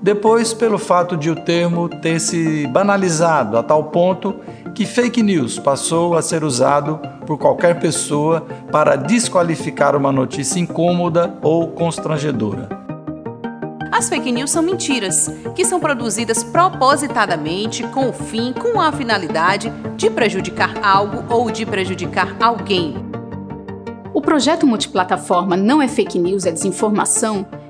[0.00, 4.36] Depois, pelo fato de o termo ter se banalizado a tal ponto
[4.74, 11.36] que fake news passou a ser usado por qualquer pessoa para desqualificar uma notícia incômoda
[11.42, 12.68] ou constrangedora.
[13.90, 19.72] As fake news são mentiras, que são produzidas propositadamente com o fim, com a finalidade
[19.96, 22.94] de prejudicar algo ou de prejudicar alguém.
[24.14, 27.44] O projeto multiplataforma Não é Fake News, é Desinformação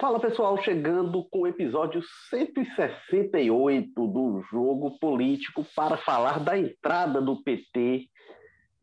[0.00, 7.42] Fala pessoal, chegando com o episódio 168 do Jogo Político para falar da entrada do
[7.42, 8.08] PT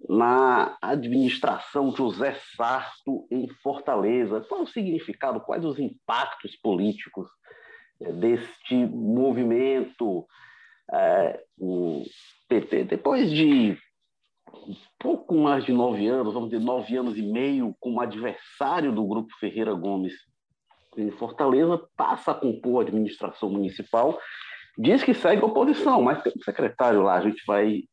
[0.07, 4.41] na administração José Sarto em Fortaleza.
[4.41, 7.27] Qual o significado, quais os impactos políticos
[7.99, 10.23] eh, deste movimento?
[10.93, 12.03] É, o
[12.47, 13.75] PT, depois de
[14.99, 19.33] pouco mais de nove anos, vamos dizer, nove anos e meio, como adversário do Grupo
[19.39, 20.13] Ferreira Gomes
[20.97, 24.19] em Fortaleza, passa a compor a administração municipal,
[24.77, 27.83] diz que segue oposição, mas tem um secretário lá, a gente vai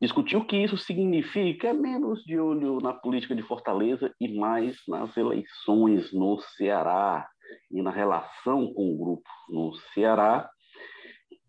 [0.00, 4.76] discutir o que isso significa, é menos de olho na política de Fortaleza e mais
[4.88, 7.28] nas eleições no Ceará
[7.70, 10.50] e na relação com o grupo no Ceará.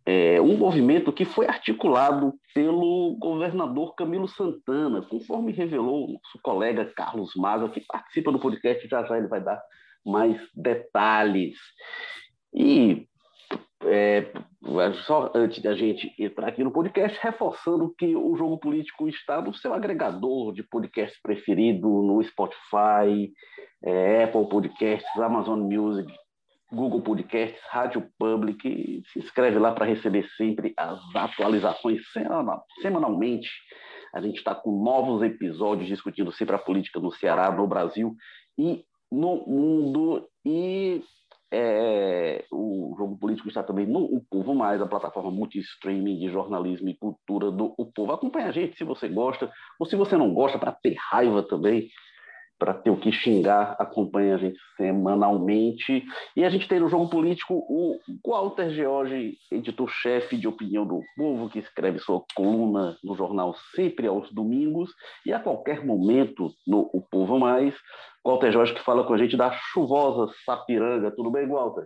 [0.06, 7.32] É um movimento que foi articulado pelo governador Camilo Santana, conforme revelou nosso colega Carlos
[7.36, 9.60] Maza, que participa do podcast, já já ele vai dar
[10.06, 11.58] mais detalhes.
[12.54, 13.08] E
[13.86, 14.32] é,
[15.06, 19.54] só antes da gente entrar aqui no podcast, reforçando que o Jogo Político está no
[19.54, 23.32] seu agregador de podcast preferido, no Spotify,
[23.84, 26.12] é, Apple Podcasts, Amazon Music,
[26.72, 29.04] Google Podcasts, Rádio Public.
[29.12, 32.02] Se inscreve lá para receber sempre as atualizações
[32.82, 33.50] semanalmente.
[34.14, 38.16] A gente está com novos episódios discutindo sempre a política no Ceará, no Brasil
[38.58, 41.02] e no mundo e
[41.52, 46.90] é, o jogo político está também no O Povo Mais, a plataforma multi-streaming de jornalismo
[46.90, 48.12] e cultura do O Povo.
[48.12, 51.90] Acompanhe a gente se você gosta, ou se você não gosta, para ter raiva também,
[52.64, 56.02] para ter o que xingar, acompanhe a gente semanalmente.
[56.34, 61.50] E a gente tem no Jogo Político o Walter George, editor-chefe de opinião do povo,
[61.50, 64.90] que escreve sua coluna no jornal sempre aos domingos
[65.26, 67.76] e a qualquer momento no O Povo Mais.
[68.24, 71.12] Walter Jorge que fala com a gente da chuvosa Sapiranga.
[71.12, 71.86] Tudo bem, Walter?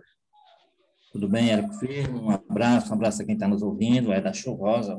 [1.10, 2.22] Tudo bem, Érico Firmo?
[2.22, 4.12] Um abraço, um abraço a quem está nos ouvindo.
[4.12, 4.96] É da chuvosa.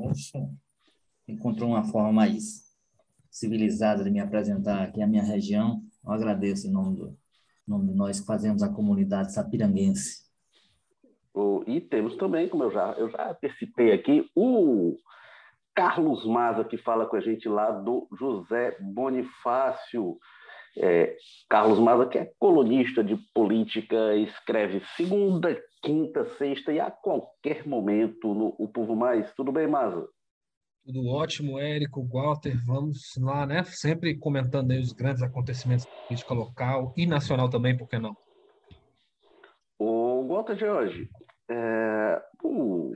[1.26, 2.69] Encontrou uma forma mais
[3.30, 5.80] civilizada de me apresentar aqui a minha região.
[6.04, 10.28] Eu agradeço em nome, do, em nome de nós que fazemos a comunidade sapiranguense.
[11.66, 14.96] e temos também, como eu já, eu já antecipei aqui, o
[15.74, 20.18] Carlos Maza, que fala com a gente lá do José Bonifácio.
[20.76, 21.16] É,
[21.48, 28.34] Carlos Maza, que é colunista de política, escreve segunda, quinta, sexta e a qualquer momento
[28.34, 29.32] no O Povo Mais.
[29.34, 30.08] Tudo bem, Maza?
[30.84, 33.62] Tudo ótimo, Érico, Walter, vamos lá, né?
[33.64, 38.16] Sempre comentando os grandes acontecimentos da política local e nacional também, por que não?
[39.78, 41.08] O Walter hoje,
[41.50, 42.94] é, o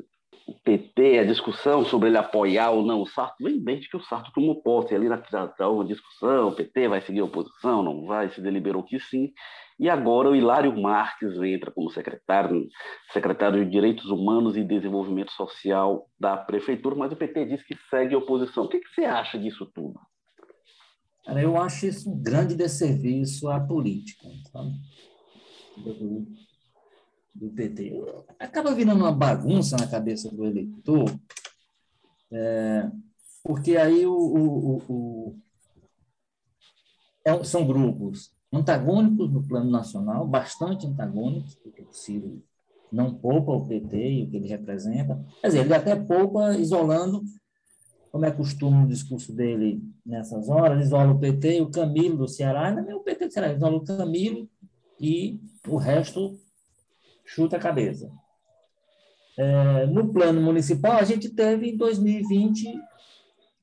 [0.53, 4.31] PT, a discussão sobre ele apoiar ou não o Sarto, vem desde que o Sarto
[4.33, 5.23] tomou posse ali na
[5.71, 9.33] uma discussão, o PT vai seguir a oposição, não vai, se deliberou que sim,
[9.79, 12.69] e agora o Hilário Marques entra como secretário,
[13.13, 18.15] secretário de Direitos Humanos e Desenvolvimento Social da Prefeitura, mas o PT diz que segue
[18.15, 18.65] a oposição.
[18.65, 19.99] O que, que você acha disso tudo?
[21.25, 24.29] Cara, eu acho isso um grande desserviço à política.
[24.53, 24.75] Sabe?
[27.35, 27.93] Do PT.
[28.39, 31.13] Acaba virando uma bagunça na cabeça do eleitor,
[32.31, 32.91] é,
[33.43, 35.37] porque aí o, o, o,
[37.25, 42.43] é, são grupos antagônicos no plano nacional, bastante antagônicos, porque o Ciro
[42.93, 45.21] não poupa o PT e o que ele representa.
[45.41, 47.23] Quer dizer, ele até poupa isolando,
[48.13, 52.71] como é costume no discurso dele nessas horas, isola o PT o Camilo do Ceará,
[52.71, 54.49] não é o PT do Ceará, isola o Camilo
[55.01, 56.39] e o resto
[57.25, 58.11] chuta a cabeça.
[59.37, 62.73] É, no plano municipal, a gente teve em 2020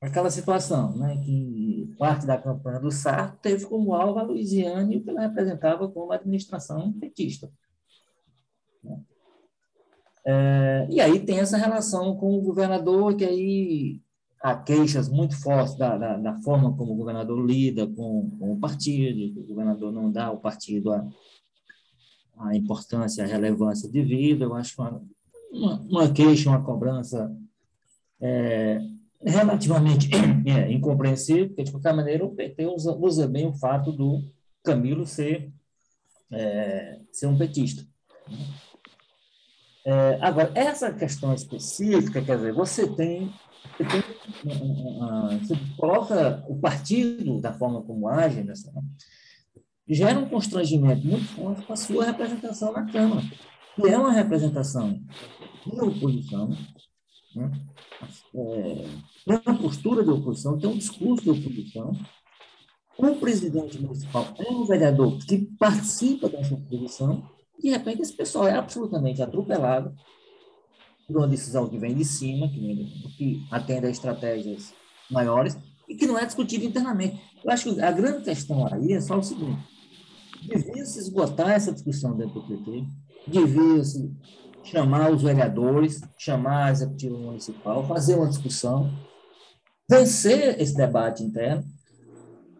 [0.00, 5.08] aquela situação, né, que parte da campanha do Sarto teve como alvo a Luiziane, que
[5.08, 7.50] ela representava como administração petista.
[10.24, 14.00] É, e aí tem essa relação com o governador, que aí
[14.42, 18.60] há queixas muito fortes da, da, da forma como o governador lida com, com, o
[18.60, 21.06] partido, que o governador não dá ao partido a,
[22.44, 24.44] a importância, a relevância devida.
[24.44, 25.02] Eu acho uma,
[25.52, 27.34] uma, uma queixa, uma cobrança
[28.20, 28.80] é,
[29.24, 30.08] relativamente
[30.46, 34.24] é, incompreensível, porque, de qualquer maneira, o PT usa, usa bem o fato do
[34.62, 35.52] Camilo ser,
[36.30, 37.86] é, ser um petista.
[39.84, 43.32] É, agora, essa questão específica, quer dizer, você tem,
[43.76, 44.02] você, tem,
[45.40, 48.82] você coloca o partido da forma como age, nessa, né,
[49.88, 53.22] gera um constrangimento muito forte com a sua representação na Câmara,
[53.74, 55.00] que é uma representação
[55.66, 56.48] de oposição,
[57.34, 57.50] né?
[58.34, 58.84] é,
[59.24, 61.92] tem uma postura de oposição, tem um discurso de oposição.
[62.98, 68.56] O presidente municipal é um vereador que participa dessa oposição, de repente esse pessoal é
[68.56, 69.94] absolutamente atropelado
[71.06, 72.86] por uma decisão que vem de cima, que, vem,
[73.16, 74.74] que atende a estratégias
[75.10, 75.56] maiores
[75.92, 77.20] e que não é discutida internamente.
[77.44, 79.62] Eu acho que a grande questão aí é só o seguinte:
[80.42, 82.84] devia se esgotar essa discussão dentro do PT,
[83.28, 84.10] devia se
[84.64, 88.90] chamar os vereadores, chamar a executiva municipal, fazer uma discussão,
[89.88, 91.62] vencer esse debate interno,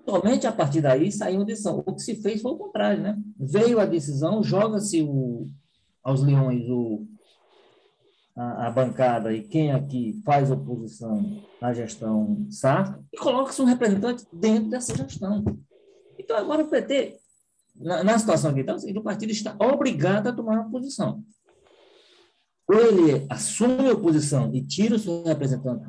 [0.04, 1.82] somente a partir daí sair uma decisão.
[1.86, 3.18] O que se fez foi o contrário, né?
[3.38, 5.08] Veio a decisão, joga-se
[6.04, 7.06] aos leões o,
[8.36, 14.24] a, a, bancada e quem aqui faz oposição na gestão SAF e coloca-se um representante
[14.32, 15.44] dentro dessa gestão.
[16.18, 17.18] Então, agora o PT,
[17.76, 21.22] na, na situação que está, o partido está obrigado a tomar uma posição.
[22.68, 25.84] Ou ele assume a oposição e tira o seu representante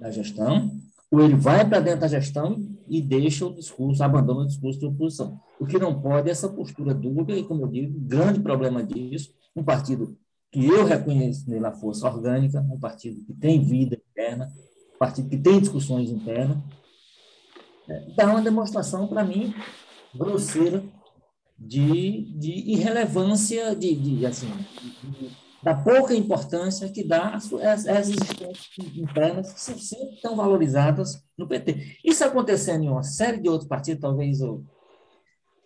[0.00, 0.70] da gestão,
[1.10, 2.58] ou ele vai para dentro da gestão
[2.88, 5.38] e deixa o discurso, abandona o discurso de oposição.
[5.60, 9.34] O que não pode é essa postura dúbia, e, como eu digo, grande problema disso,
[9.54, 10.16] um partido
[10.52, 14.52] que eu reconheço nele a força orgânica, um partido que tem vida interna,
[14.94, 16.58] um partido que tem discussões internas,
[17.88, 19.54] é, dá uma demonstração, para mim,
[20.14, 20.84] grosseira
[21.58, 24.50] de, de irrelevância, de, de assim,
[25.02, 25.30] de,
[25.62, 31.98] da pouca importância que dá às, existências internas que são sempre tão valorizadas no PT.
[32.04, 34.62] Isso acontecendo em uma série de outros partidos, talvez o,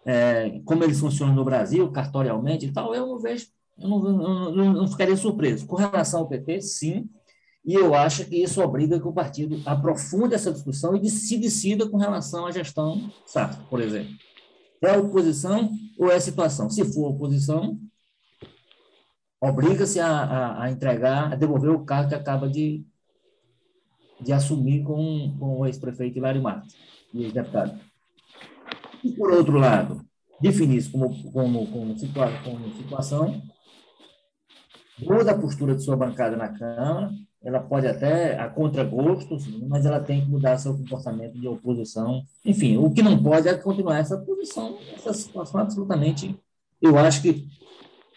[0.04, 3.48] é, como eles funcionam no Brasil, cartorialmente e tal, eu não vejo,
[3.78, 5.66] eu não, não, não, não ficaria surpreso.
[5.66, 7.08] Com relação ao PT, sim,
[7.66, 11.88] e eu acho que isso obriga que o partido aprofunde essa discussão e se decida
[11.88, 14.14] com relação à gestão Sarto, por exemplo.
[14.80, 16.70] É oposição ou é situação?
[16.70, 17.76] Se for oposição,
[19.40, 22.84] obriga-se a, a, a, entregar, a devolver o cargo que acaba de,
[24.20, 26.76] de assumir com, com o ex-prefeito Hilário Marques
[27.12, 27.80] e ex-deputado.
[29.02, 30.04] E, por outro lado,
[30.40, 33.42] definir isso como, como, como, situa como situação,
[34.98, 37.10] muda a postura de sua bancada na Câmara,
[37.42, 39.36] ela pode até, a contragosto,
[39.68, 42.22] mas ela tem que mudar seu comportamento de oposição.
[42.44, 46.36] Enfim, o que não pode é continuar essa posição, essa situação absolutamente.
[46.82, 47.46] Eu acho que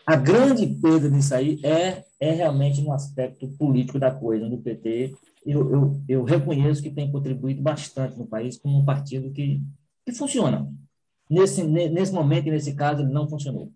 [0.06, 4.50] a grande perda disso aí é, é realmente no aspecto político da coisa.
[4.50, 5.14] No PT,
[5.46, 9.62] eu, eu, eu reconheço que tem contribuído bastante no país como um partido que,
[10.04, 10.68] que funciona.
[11.30, 13.72] Nesse, nesse momento e nesse caso, ele não funcionou.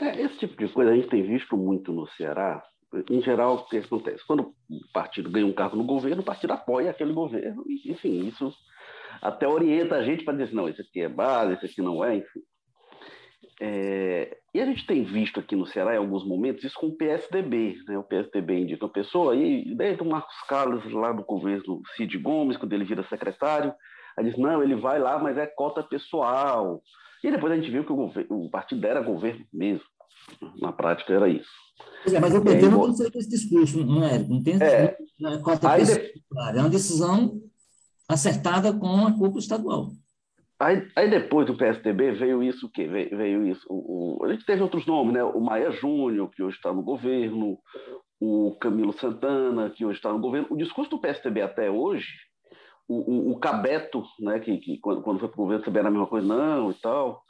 [0.00, 2.62] É, esse tipo de coisa a gente tem visto muito no Ceará.
[3.10, 4.26] Em geral, o que acontece?
[4.26, 7.64] Quando o partido ganha um cargo no governo, o partido apoia aquele governo.
[7.84, 8.52] Enfim, isso
[9.20, 12.16] até orienta a gente para dizer, não, isso aqui é base, isso aqui não é,
[12.16, 12.40] enfim.
[13.60, 16.96] É, e a gente tem visto aqui no Ceará, em alguns momentos, isso com o
[16.96, 17.76] PSDB.
[17.86, 17.98] Né?
[17.98, 22.56] O PSDB indica uma pessoa, e desde o Marcos Carlos, lá do governo Cid Gomes,
[22.56, 23.74] quando ele vira secretário,
[24.16, 26.80] aí diz, não, ele vai lá, mas é cota pessoal.
[27.22, 29.84] E depois a gente viu que o, governo, o partido era governo mesmo.
[30.60, 31.50] Na prática era isso.
[32.06, 34.18] É, mas o PT aí, não feito esse discurso, não é?
[34.18, 34.96] Não tem é,
[35.42, 36.54] cota pessoal.
[36.54, 37.40] É uma decisão
[38.08, 39.90] acertada com a culpa estadual.
[40.60, 43.64] Aí, aí, depois do PSDB veio isso que veio, veio, isso.
[43.68, 45.22] O, o, a gente teve outros nomes, né?
[45.22, 47.58] O Maia Júnior, que hoje está no governo,
[48.20, 50.48] o Camilo Santana, que hoje está no governo.
[50.50, 52.08] O discurso do PSDB até hoje,
[52.88, 54.40] o, o, o Cabeto, né?
[54.40, 56.74] Que, que quando, quando foi para o governo também era a mesma coisa, não e
[56.74, 57.22] tal.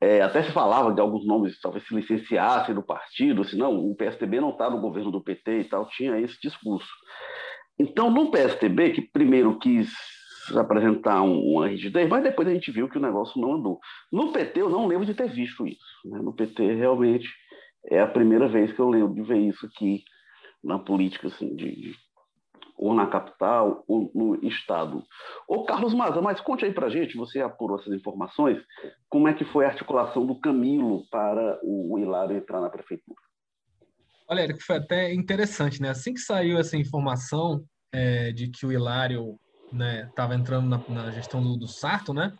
[0.00, 3.96] É, até se falava de alguns nomes, talvez se licenciassem do partido, se não, o
[3.96, 6.88] PSDB não está no governo do PT e tal, tinha esse discurso.
[7.76, 9.92] Então, no PSDB, que primeiro quis
[10.56, 13.80] apresentar uma rigidez, mas depois a gente viu que o negócio não andou.
[14.10, 15.78] No PT, eu não lembro de ter visto isso.
[16.04, 16.20] Né?
[16.22, 17.28] No PT, realmente,
[17.86, 20.02] é a primeira vez que eu lembro de ver isso aqui
[20.62, 21.94] na política, assim, de
[22.78, 25.02] ou na capital, ou no estado.
[25.48, 28.58] Ô Carlos Maza, mas conte aí para gente, você apurou essas informações,
[29.08, 33.20] como é que foi a articulação do Camilo para o Hilário entrar na prefeitura?
[34.28, 35.88] Olha, Eric, foi até interessante, né?
[35.88, 39.38] Assim que saiu essa informação é, de que o Hilário
[40.08, 42.32] estava né, entrando na, na, gestão do, do Sarto, né?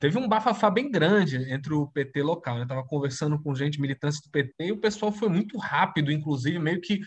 [0.00, 2.66] Teve um bafafá bem grande entre o PT local, né?
[2.66, 6.80] Tava conversando com gente militante do PT e o pessoal foi muito rápido, inclusive meio
[6.80, 7.00] que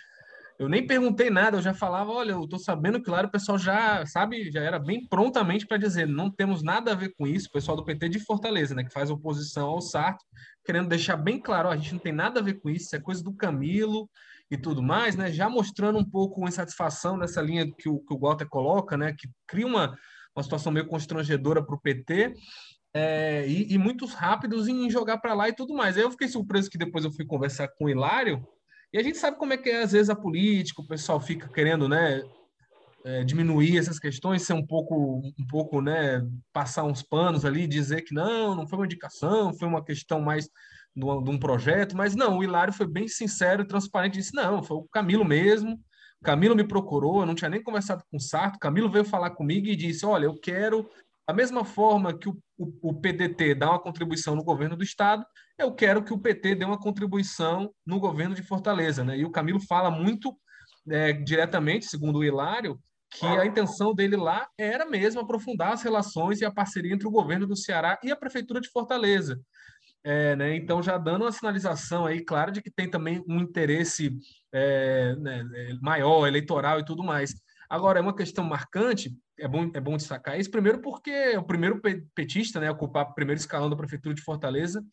[0.61, 3.57] eu nem perguntei nada, eu já falava, olha, eu tô sabendo que lá o pessoal
[3.57, 7.47] já, sabe, já era bem prontamente para dizer, não temos nada a ver com isso,
[7.47, 10.23] o pessoal do PT de Fortaleza, né, que faz oposição ao Sarto,
[10.63, 12.95] querendo deixar bem claro, ó, a gente não tem nada a ver com isso, isso
[12.95, 14.07] é coisa do Camilo
[14.51, 18.19] e tudo mais, né, já mostrando um pouco insatisfação nessa linha que o, que o
[18.19, 19.97] Walter coloca, né, que cria uma,
[20.35, 22.35] uma situação meio constrangedora para o PT,
[22.93, 25.97] é, e, e muitos rápidos em jogar para lá e tudo mais.
[25.97, 28.45] Aí eu fiquei surpreso que depois eu fui conversar com o Hilário,
[28.93, 31.47] e a gente sabe como é que é, às vezes, a política, o pessoal fica
[31.47, 32.23] querendo, né,
[33.05, 38.01] é, diminuir essas questões, ser um pouco, um pouco, né, passar uns panos ali, dizer
[38.01, 40.49] que não, não foi uma indicação, foi uma questão mais
[40.95, 44.77] de um, projeto, mas não, o Hilário foi bem sincero e transparente, disse, não, foi
[44.77, 45.79] o Camilo mesmo,
[46.21, 49.67] Camilo me procurou, eu não tinha nem conversado com o Sarto, Camilo veio falar comigo
[49.67, 50.89] e disse, olha, eu quero,
[51.25, 55.25] da mesma forma que o, o, o PDT dá uma contribuição no governo do Estado,
[55.61, 59.03] eu quero que o PT dê uma contribuição no governo de Fortaleza.
[59.03, 59.19] Né?
[59.19, 60.37] E o Camilo fala muito
[60.89, 62.79] é, diretamente, segundo o Hilário,
[63.11, 67.11] que a intenção dele lá era mesmo aprofundar as relações e a parceria entre o
[67.11, 69.39] governo do Ceará e a prefeitura de Fortaleza.
[70.03, 74.17] É, né, então, já dando uma sinalização aí, claro, de que tem também um interesse
[74.51, 77.35] é, né, é, maior, eleitoral e tudo mais.
[77.69, 81.43] Agora, é uma questão marcante, é bom, é bom destacar isso, primeiro porque é o
[81.43, 81.81] primeiro
[82.13, 84.83] petista né, a ocupar o primeiro escalão da Prefeitura de Fortaleza,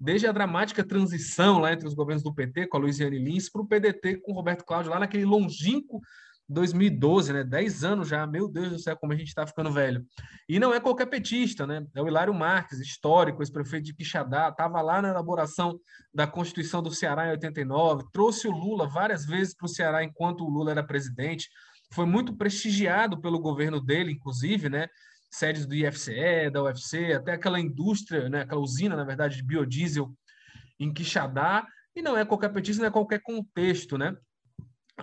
[0.00, 3.62] desde a dramática transição lá entre os governos do PT, com a Luiziane Lins, para
[3.62, 6.00] o PDT com o Roberto Cláudio, lá naquele longínquo
[6.48, 7.44] 2012, né?
[7.44, 10.04] 10 anos já, meu Deus do céu, como a gente está ficando velho.
[10.48, 11.86] E não é qualquer petista, né?
[11.94, 15.78] É o Hilário Marques, histórico, ex-prefeito de Quixadá, estava lá na elaboração
[16.12, 20.42] da Constituição do Ceará em 89, trouxe o Lula várias vezes para o Ceará enquanto
[20.42, 21.50] o Lula era presidente,
[21.92, 24.88] foi muito prestigiado pelo governo dele, inclusive, né?
[25.30, 28.42] Sedes do IFCE, da UFC, até aquela indústria, né?
[28.42, 30.10] aquela usina, na verdade, de biodiesel
[30.80, 34.16] em Quixadá, e não é qualquer petista, não é qualquer contexto, né?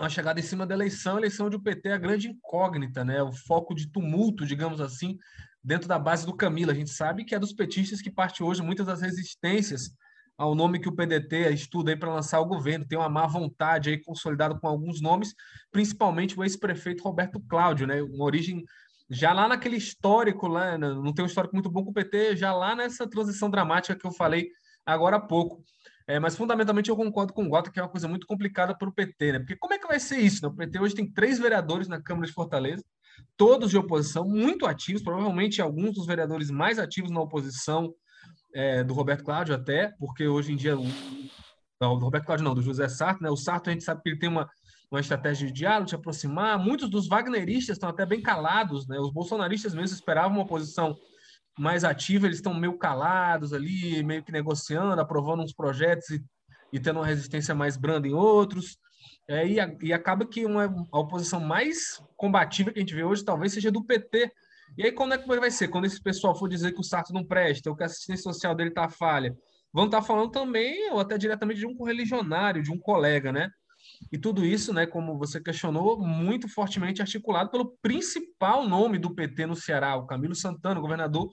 [0.03, 3.03] a chegada em cima da eleição, a eleição de o PT é a grande incógnita,
[3.05, 3.23] né?
[3.23, 5.17] O foco de tumulto, digamos assim,
[5.63, 6.71] dentro da base do Camilo.
[6.71, 9.95] A gente sabe que é dos petistas que parte hoje muitas das resistências
[10.37, 12.85] ao nome que o PDT estuda aí para lançar o governo.
[12.85, 15.33] Tem uma má vontade aí consolidada com alguns nomes,
[15.71, 18.01] principalmente o ex-prefeito Roberto Cláudio, né?
[18.01, 18.63] Uma origem
[19.09, 20.89] já lá naquele histórico lá, né?
[20.89, 24.05] não tem um histórico muito bom com o PT, já lá nessa transição dramática que
[24.05, 24.49] eu falei
[24.85, 25.63] agora há pouco.
[26.07, 28.87] É, mas fundamentalmente eu concordo com o Gota que é uma coisa muito complicada para
[28.87, 29.39] o PT, né?
[29.39, 30.43] Porque como é que vai ser isso?
[30.43, 30.49] Né?
[30.49, 32.83] O PT hoje tem três vereadores na Câmara de Fortaleza,
[33.35, 37.93] todos de oposição, muito ativos, provavelmente alguns dos vereadores mais ativos na oposição
[38.55, 40.85] é, do Roberto Cláudio até, porque hoje em dia o,
[41.79, 43.29] não, do Roberto Cláudio não, do José Sarto, né?
[43.29, 44.49] O Sarto a gente sabe que ele tem uma,
[44.89, 46.57] uma estratégia de diálogo, de aproximar.
[46.57, 48.97] Muitos dos wagneristas estão até bem calados, né?
[48.97, 50.95] Os bolsonaristas mesmo esperavam uma posição
[51.59, 56.23] mais ativa, eles estão meio calados ali, meio que negociando, aprovando uns projetos e,
[56.71, 58.77] e tendo uma resistência mais branda em outros.
[59.27, 63.23] É, e, e, acaba que uma, a oposição mais combativa que a gente vê hoje
[63.23, 64.31] talvez seja do PT.
[64.77, 65.67] E aí, quando é que vai ser?
[65.67, 68.55] Quando esse pessoal for dizer que o Sarto não presta, ou que a assistência social
[68.55, 69.35] dele está falha,
[69.73, 73.49] vão estar tá falando também, ou até diretamente, de um correligionário, de um colega, né?
[74.11, 79.45] E tudo isso, né, como você questionou, muito fortemente articulado pelo principal nome do PT
[79.45, 81.29] no Ceará, o Camilo Santana, governador,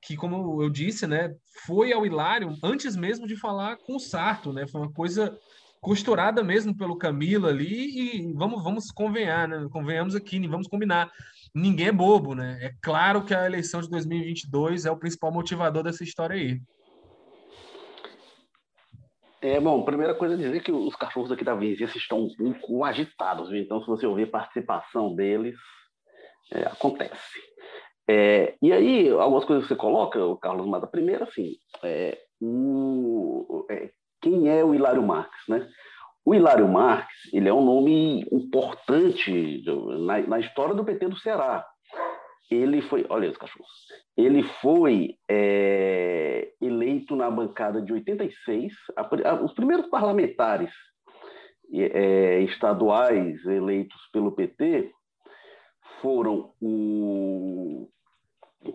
[0.00, 1.32] que, como eu disse, né,
[1.64, 4.66] foi ao Hilário antes mesmo de falar com o Sarto, né?
[4.66, 5.36] Foi uma coisa
[5.80, 9.66] costurada mesmo pelo Camilo ali e vamos vamos convenhar, né?
[9.70, 11.10] Convenhamos aqui, vamos combinar.
[11.54, 12.58] Ninguém é bobo, né?
[12.62, 16.60] É claro que a eleição de 2022 é o principal motivador dessa história aí.
[19.42, 22.84] É, bom, primeira coisa é dizer que os cachorros aqui da vizinhança estão um pouco
[22.84, 23.60] agitados, viu?
[23.60, 25.56] então se você ouvir participação deles,
[26.52, 27.40] é, acontece.
[28.08, 33.66] É, e aí, algumas coisas que você coloca, o Carlos Mata, primeiro, assim, é, o,
[33.68, 33.90] é,
[34.20, 35.68] quem é o Hilário Marques, né?
[36.24, 39.62] O Hilário Marques, ele é um nome importante
[40.06, 41.66] na, na história do PT do Ceará.
[42.50, 43.70] Ele foi, olha os cachorros,
[44.16, 50.70] ele foi é, eleito na bancada de 86, a, a, os primeiros parlamentares
[51.72, 54.92] é, estaduais eleitos pelo PT
[56.02, 57.88] foram o,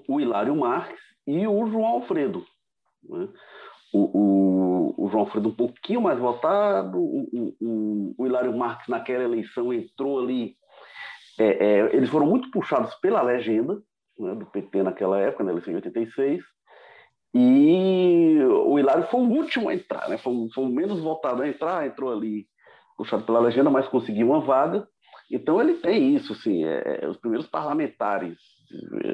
[0.07, 2.43] o Hilário Marques e o João Alfredo.
[3.03, 3.27] Né?
[3.93, 4.56] O, o,
[4.97, 10.19] o, João Alfredo um pouquinho mais votado, o, o, o Hilário Marques naquela eleição entrou
[10.19, 10.55] ali.
[11.39, 13.81] É, é, eles foram muito puxados pela legenda
[14.17, 16.43] né, do PT naquela época, na eleição de 86,
[17.33, 20.17] e o Hilário foi o último a entrar, né?
[20.17, 22.47] foi, foi o menos votado a entrar, entrou ali
[22.97, 24.87] puxado pela legenda, mas conseguiu uma vaga.
[25.29, 28.37] Então ele tem isso, assim, é, é, os primeiros parlamentares,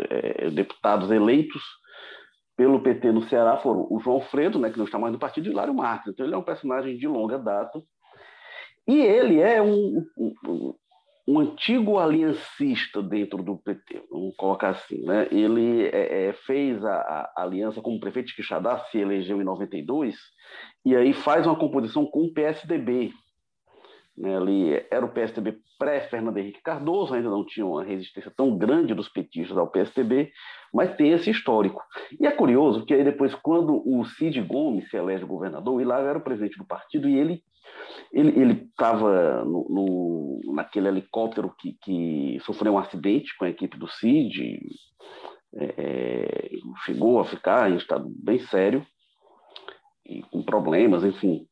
[0.10, 1.62] é, deputados eleitos
[2.64, 5.48] pelo PT no Ceará foram o João Fredo, né, que não está mais no partido,
[5.48, 6.14] e o Hilário Marques.
[6.14, 7.84] Então ele é um personagem de longa data.
[8.88, 10.74] E ele é um, um,
[11.28, 15.04] um antigo aliancista dentro do PT, vamos colocar assim.
[15.04, 15.28] Né?
[15.30, 16.96] Ele é, é, fez a,
[17.36, 20.16] a, aliança com o prefeito de Quixadá, se elegeu em 92,
[20.86, 23.12] e aí faz uma composição com o PSDB,
[24.18, 28.94] né, ali era o PSDB pré-Fernando Henrique Cardoso, ainda não tinha uma resistência tão grande
[28.94, 30.32] dos petistas ao PSDB,
[30.74, 31.84] mas tem esse histórico.
[32.20, 36.08] E é curioso que aí depois, quando o Cid Gomes se elege governador, o Hilário
[36.08, 37.44] era o presidente do partido e ele
[38.12, 43.88] ele estava no, no, naquele helicóptero que, que, sofreu um acidente com a equipe do
[43.88, 44.60] Cid,
[45.56, 46.50] é, é
[46.86, 48.86] chegou a ficar em estado bem sério,
[50.06, 51.48] e com problemas, enfim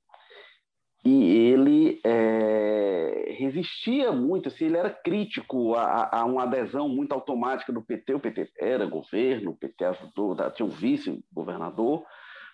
[1.04, 7.74] e ele é, resistia muito, assim, ele era crítico a, a, uma adesão muito automática
[7.74, 8.14] do PT.
[8.14, 12.04] O PT era governo, o PT ajudou, tinha um vice-governador,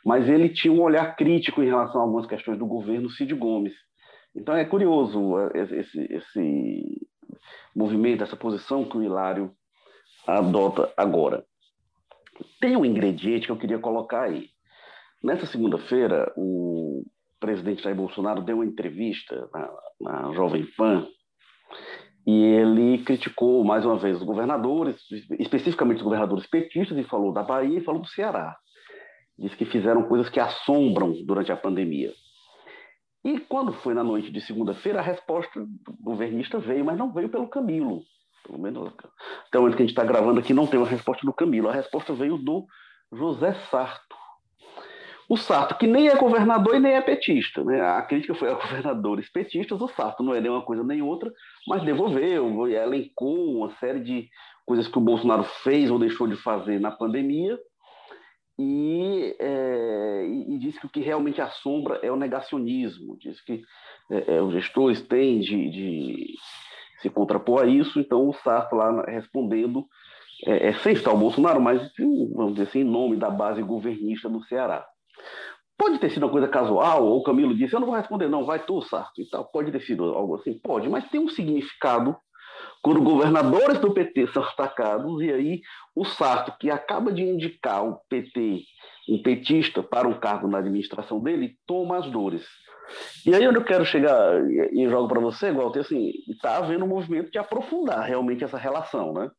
[0.06, 3.74] mas ele tinha um olhar crítico em relação a algumas questões do governo Cid Gomes.
[4.34, 7.08] Então é curioso esse, esse
[7.76, 9.52] movimento, essa posição que o Hilário
[10.26, 11.44] adota agora.
[12.62, 14.48] Tem um ingrediente que eu queria colocar aí.
[15.22, 17.04] Nessa segunda-feira, o
[17.40, 19.70] presidente Jair Bolsonaro deu uma entrevista na,
[20.02, 21.08] na Jovem Pan
[22.28, 24.98] e ele criticou mais uma vez os governadores,
[25.40, 28.58] especificamente os governadores petistas, e falou da Bahia e falou do Ceará.
[29.40, 32.12] Diz que fizeram coisas que assombram durante a pandemia.
[33.24, 37.30] E quando foi na noite de segunda-feira, a resposta do governista veio, mas não veio
[37.30, 38.02] pelo Camilo.
[38.46, 38.92] Pelo menos
[39.48, 41.70] até o momento que a gente está gravando aqui, não tem uma resposta do Camilo.
[41.70, 42.66] A resposta veio do
[43.14, 44.16] José Sarto,
[45.30, 47.82] o Sarto, que nem é governador e nem é petista, né?
[47.82, 51.32] A crítica foi a governadores petistas, o Sarto não é nem uma coisa nem outra,
[51.68, 54.30] mas devolveu, elencou uma série de
[54.66, 57.58] coisas que o Bolsonaro fez ou deixou de fazer na pandemia
[58.60, 63.64] e, é, e, disse que o que realmente assombra é o negacionismo, diz que
[64.10, 66.34] é, é, os gestores têm de, de,
[67.02, 69.86] se contrapor a isso, então o Sarto lá respondendo,
[70.46, 71.92] é, é, sem estar o Bolsonaro, mas
[72.34, 74.86] vamos dizer assim, em nome da base governista no Ceará.
[75.78, 78.46] Pode ter sido uma coisa casual, ou o Camilo disse, eu não vou responder, não,
[78.46, 79.46] vai tu, Sarto, e tal.
[79.46, 80.58] Pode ter sido algo assim?
[80.58, 82.18] Pode, mas tem um significado
[82.82, 85.62] quando governadores do PT são atacados, e aí
[85.96, 88.62] o Sarto, que acaba de indicar o PT,
[89.10, 92.46] um petista, para um cargo na administração dele, toma as dores.
[93.26, 96.88] E aí onde eu quero chegar e jogo para você, Walter, assim, está havendo um
[96.88, 99.30] movimento de aprofundar realmente essa relação, né?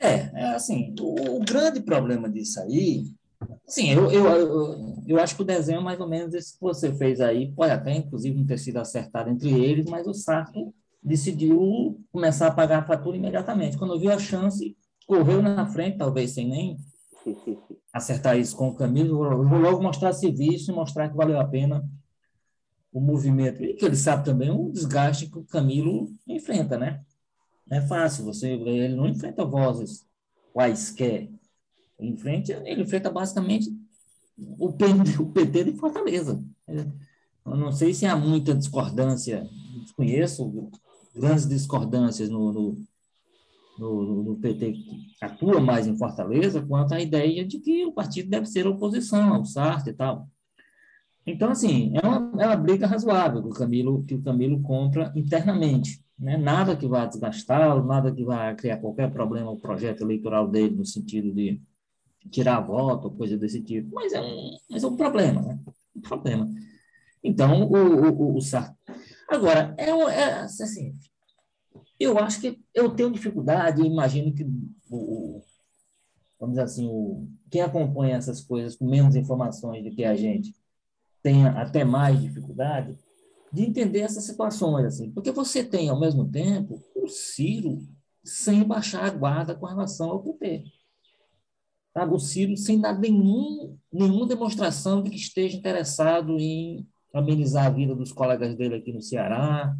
[0.00, 3.02] É, é assim, o, o grande problema disso aí
[3.66, 6.92] Sim, eu, eu, eu, eu, acho que o desenho, mais ou menos, esse que você
[6.94, 12.00] fez aí, pode até, inclusive, não ter sido acertado entre eles, mas o Sarto decidiu
[12.10, 13.78] começar a pagar a fatura imediatamente.
[13.78, 16.76] Quando viu a chance, correu na frente, talvez sem nem
[17.92, 21.84] acertar isso com o Camilo, vou logo mostrar serviço e mostrar que valeu a pena
[22.92, 23.62] o movimento.
[23.62, 27.02] E que ele sabe também o desgaste que o Camilo enfrenta, né?
[27.66, 30.06] Não é fácil, você, ele não enfrenta vozes
[30.52, 31.28] quaisquer,
[31.98, 33.70] em frente, ele enfrenta basicamente
[34.58, 36.42] o PT, o PT de Fortaleza.
[36.66, 39.48] Eu não sei se há muita discordância,
[39.80, 40.70] desconheço
[41.14, 42.78] grandes discordâncias no, no,
[43.78, 48.30] no, no, PT que atua mais em Fortaleza quanto à ideia de que o partido
[48.30, 50.28] deve ser oposição ao Sartre e tal.
[51.26, 55.12] Então, assim, é uma, é uma briga razoável que o Camilo, que o Camilo compra
[55.14, 56.02] internamente.
[56.18, 56.36] Né?
[56.36, 60.86] Nada que vá desgastá-lo, nada que vá criar qualquer problema ao projeto eleitoral dele, no
[60.86, 61.60] sentido de
[62.30, 63.94] tirar voto, coisa desse tipo.
[63.94, 65.58] Mas é um, mas é um problema, né?
[65.94, 66.48] Um problema.
[67.22, 68.76] Então, o, o, o Sartre.
[69.28, 70.96] Agora, é, é assim,
[71.98, 74.44] eu acho que eu tenho dificuldade, imagino que
[74.90, 75.42] o,
[76.38, 80.54] vamos dizer assim, o, quem acompanha essas coisas com menos informações do que a gente
[81.22, 82.96] tenha até mais dificuldade
[83.52, 87.78] de entender essas situações, assim, porque você tem, ao mesmo tempo, o Ciro
[88.22, 90.64] sem baixar a guarda com relação ao PT.
[91.94, 97.94] O Ciro sem dar nenhum, nenhuma demonstração de que esteja interessado em amenizar a vida
[97.94, 99.74] dos colegas dele aqui no Ceará,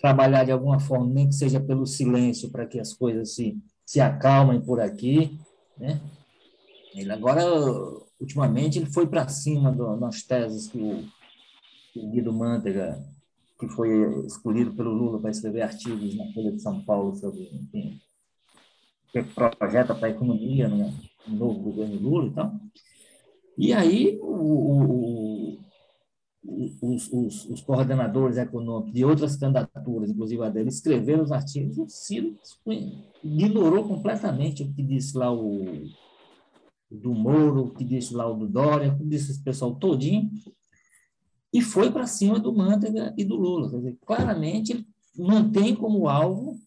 [0.00, 4.00] trabalhar de alguma forma, nem que seja pelo silêncio, para que as coisas se, se
[4.00, 5.38] acalmem por aqui.
[5.78, 6.00] Né?
[6.94, 7.42] Ele agora,
[8.18, 11.04] ultimamente, ele foi para cima do, das teses que o,
[11.92, 13.02] que o Guido Mantega,
[13.58, 18.00] que foi escolhido pelo Lula para escrever artigos na Folha de São Paulo sobre, enfim,
[19.12, 22.60] que projeta para a economia no, no novo governo Lula e tal.
[23.58, 25.58] E aí, o, o,
[26.42, 31.88] os, os, os, coordenadores econômicos de outras candidaturas, inclusive a dele, escreveram os artigos, o
[31.88, 32.36] Ciro
[33.22, 35.84] ignorou completamente o que disse lá o
[36.90, 40.30] do Moro, o que disse lá o do Dória, o que disse esse pessoal todinho,
[41.52, 43.70] e foi para cima do Manteiga e do Lula.
[43.70, 46.58] Quer dizer, claramente, ele mantém como alvo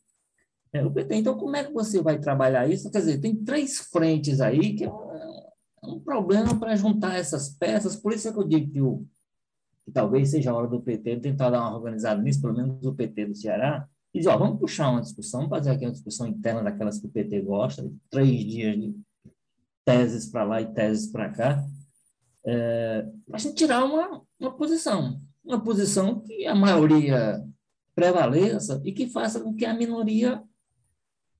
[0.74, 1.16] é, o PT.
[1.16, 2.92] Então, como é que você vai trabalhar isso?
[2.92, 7.96] Quer dizer, tem três frentes aí que é um, é problema para juntar essas peças,
[7.96, 9.06] por isso é que eu digo que o
[9.86, 12.94] que talvez seja a hora do PT tentar dar uma organizada nisso, pelo menos o
[12.94, 16.64] PT do Ceará, e dizer, ó, vamos puxar uma discussão, fazer aqui uma discussão interna
[16.64, 18.96] daquelas que o PT gosta, três dias de
[19.84, 21.66] teses para lá e teses para cá,
[22.46, 27.44] é, a gente tirar uma, uma posição, uma posição que a maioria
[27.96, 30.42] prevaleça e que faça com que a minoria,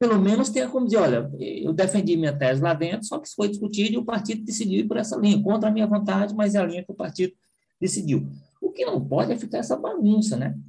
[0.04, 3.38] pelo menos, tenha como dizer, olha, eu defendi minha tese lá dentro, só que isso
[3.38, 6.56] foi discutido e o partido decidiu ir por essa linha, contra a minha vontade, mas
[6.56, 7.32] é a linha que o partido
[7.80, 8.28] decidiu.
[8.62, 10.60] O que não pode é ficar essa bagunça, né?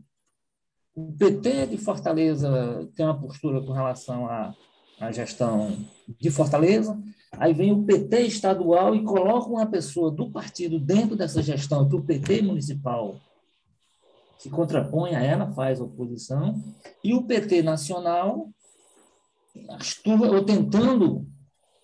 [0.95, 4.55] O PT de Fortaleza tem uma postura com relação à,
[5.01, 5.85] à gestão
[6.17, 6.97] de Fortaleza,
[7.33, 11.97] aí vem o PT estadual e coloca uma pessoa do partido dentro dessa gestão, que
[11.97, 13.17] o PT municipal
[14.39, 16.63] se contrapõe a ela, faz oposição,
[17.03, 18.49] e o PT nacional,
[20.07, 21.27] ou tentando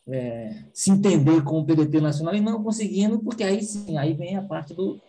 [0.08, 4.36] é, se entender com o PDT nacional e não conseguindo, porque aí sim, aí vem
[4.36, 5.00] a parte do,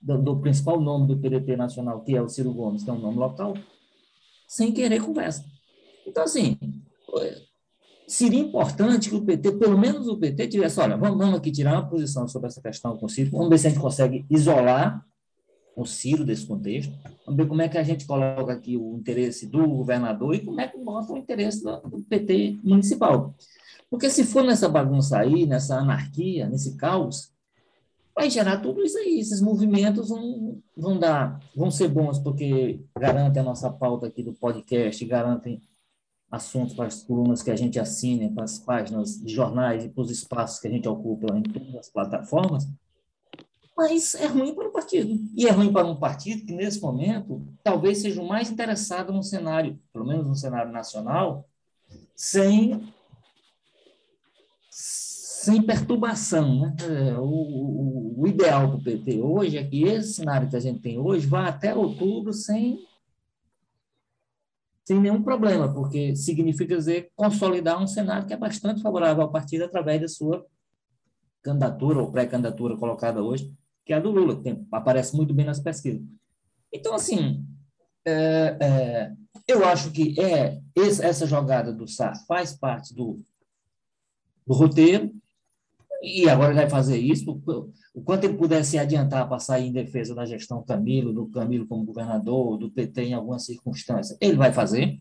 [0.00, 2.98] do, do, principal nome do PDT nacional, que é o Ciro Gomes, que é um
[2.98, 3.54] nome local,
[4.48, 5.44] sem querer conversa.
[6.06, 6.58] Então, assim,
[8.06, 11.74] seria importante que o PT, pelo menos o PT, tivesse, olha, vamos, vamos aqui tirar
[11.74, 15.04] uma posição sobre essa questão com o Ciro, vamos ver se a gente consegue isolar
[15.84, 16.92] Ciro desse contexto,
[17.26, 20.60] vamos ver como é que a gente coloca aqui o interesse do governador e como
[20.60, 23.34] é que mostra o interesse do PT municipal.
[23.90, 27.30] Porque se for nessa bagunça aí, nessa anarquia, nesse caos,
[28.14, 29.20] vai gerar tudo isso aí.
[29.20, 34.32] Esses movimentos vão, vão dar, vão ser bons porque garantem a nossa pauta aqui do
[34.32, 35.60] podcast, garantem
[36.30, 40.02] assuntos para as colunas que a gente assina, para as páginas de jornais e para
[40.02, 42.66] os espaços que a gente ocupa em todas as plataformas,
[43.76, 45.20] mas é ruim para o partido.
[45.34, 49.22] E é ruim para um partido que, nesse momento, talvez seja o mais interessado no
[49.22, 51.46] cenário, pelo menos no cenário nacional,
[52.14, 52.92] sem
[55.46, 56.60] sem perturbação.
[56.60, 56.76] Né?
[56.82, 60.80] É, o, o, o, ideal do PT hoje é que esse cenário que a gente
[60.80, 62.84] tem hoje vá até outubro sem,
[64.84, 69.64] sem nenhum problema, porque significa dizer consolidar um cenário que é bastante favorável ao partido
[69.64, 70.44] através da sua
[71.42, 73.54] candidatura ou pré-candidatura colocada hoje,
[73.86, 76.02] que é a do Lula, que tem, aparece muito bem nas pesquisas.
[76.72, 77.46] Então, assim,
[78.04, 79.12] é, é,
[79.46, 83.22] eu acho que é essa jogada do SAR faz parte do,
[84.44, 85.14] do roteiro,
[86.02, 87.40] e agora ele vai fazer isso,
[87.94, 91.66] o quanto ele puder se adiantar para sair em defesa da gestão Camilo, do Camilo
[91.66, 95.00] como governador, do PT em alguma circunstância, ele vai fazer,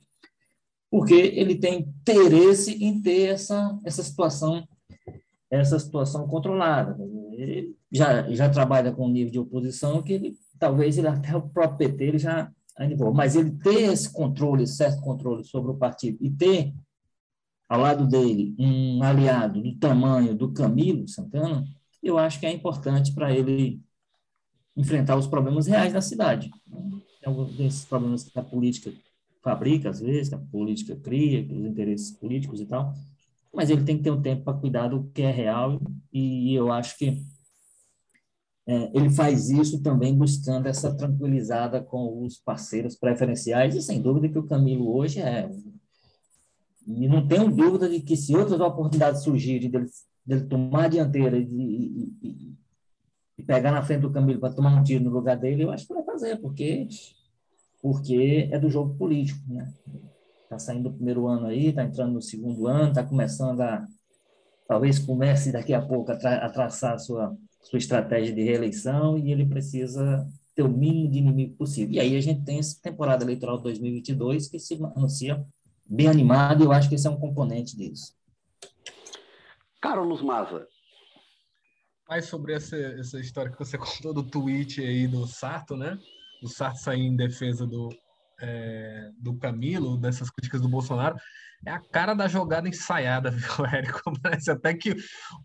[0.92, 4.66] porque ele tem interesse em ter essa, essa situação
[5.50, 6.98] essa situação controlada.
[7.36, 11.42] Ele já, já trabalha com um nível de oposição que ele, talvez ele, até o
[11.42, 16.18] próprio PT ele já animou, mas ele ter esse controle, certo controle sobre o partido
[16.22, 16.74] e ter
[17.68, 21.66] ao lado dele um aliado do tamanho do Camilo Santana,
[22.02, 23.82] eu acho que é importante para ele
[24.78, 26.52] enfrentar os problemas reais da cidade.
[27.26, 28.94] Alguns desses problemas que a política
[29.42, 32.94] fabrica, às vezes, que a política cria, os interesses políticos e tal,
[33.56, 35.80] mas ele tem que ter um tempo para cuidar do que é real,
[36.12, 37.24] e eu acho que
[38.68, 44.30] é, ele faz isso também buscando essa tranquilizada com os parceiros preferenciais, e sem dúvida
[44.30, 45.50] que o Camilo hoje é
[46.88, 49.88] e não tenho dúvida de que se outras oportunidades surgirem dele,
[50.24, 51.44] dele tomar a dianteira e,
[52.22, 52.56] e,
[53.38, 55.88] e, pegar na frente do Camilo para tomar um tiro no lugar dele, eu acho
[55.88, 56.88] que vai fazer, porque,
[57.82, 59.40] porque é do jogo político.
[59.52, 59.74] Né?
[60.46, 63.86] Está saindo do primeiro ano aí, está entrando no segundo ano, está começando a,
[64.68, 69.18] talvez comece daqui a pouco a, tra a traçar a sua, sua estratégia de reeleição
[69.18, 71.96] e ele precisa ter o mínimo de inimigo possível.
[71.96, 75.46] E aí a gente tem essa temporada eleitoral 2022 que se anuncia
[75.86, 78.14] bem animada e eu acho que esse é um componente disso.
[79.82, 80.68] Carlos Maza.
[82.08, 85.98] Mais sobre essa, essa história que você contou do tweet aí do Sarto, né?
[86.44, 87.90] O Sarto sair em defesa do,
[88.42, 91.16] é, do Camilo, dessas críticas do Bolsonaro,
[91.66, 94.02] é a cara da jogada ensaiada, viu, Érico?
[94.22, 94.96] Parece até que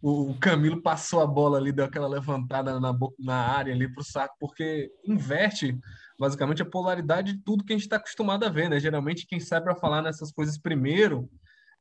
[0.02, 4.04] o Camilo passou a bola ali, deu aquela levantada na, na área ali para o
[4.04, 5.78] saco, porque inverte
[6.18, 8.78] basicamente a polaridade de tudo que a gente está acostumado a ver, né?
[8.78, 11.30] Geralmente quem sai para falar nessas coisas primeiro,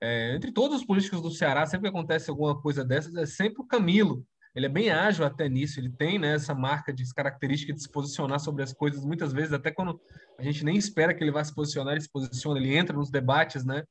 [0.01, 3.61] é, entre todos os políticos do Ceará, sempre que acontece alguma coisa dessas, é sempre
[3.61, 4.25] o Camilo.
[4.55, 7.89] Ele é bem ágil até nisso, ele tem né, essa marca de característica de se
[7.89, 10.01] posicionar sobre as coisas, muitas vezes, até quando
[10.37, 13.11] a gente nem espera que ele vá se posicionar, ele se posiciona, ele entra nos
[13.11, 13.83] debates, né?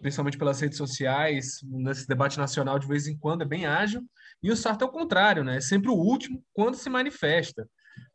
[0.00, 4.02] Principalmente pelas redes sociais, nesse debate nacional de vez em quando, é bem ágil.
[4.42, 5.58] E o Sarto é o contrário, né?
[5.58, 7.68] É sempre o último quando se manifesta.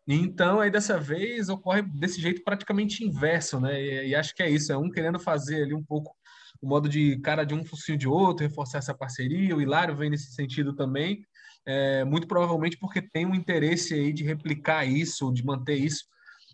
[0.07, 3.79] Então, aí dessa vez ocorre desse jeito praticamente inverso, né?
[3.79, 6.15] E, e, acho que é isso, é um querendo fazer ali um pouco
[6.61, 9.55] o modo de cara de um focinho de outro, reforçar essa parceria.
[9.55, 11.23] O Hilário vem nesse sentido também
[11.65, 16.05] é, muito provavelmente porque tem um interesse aí de replicar isso, de manter isso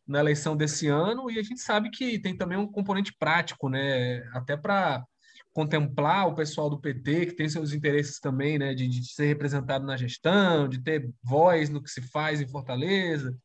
[0.08, 4.24] na eleição desse ano, e a gente sabe que tem também um componente prático, né?
[4.34, 5.06] Até para
[5.54, 8.74] contemplar o pessoal do PT, que tem seus interesses também, né?
[8.74, 13.36] De, de, ser representado na gestão, de ter voz no que se faz em Fortaleza,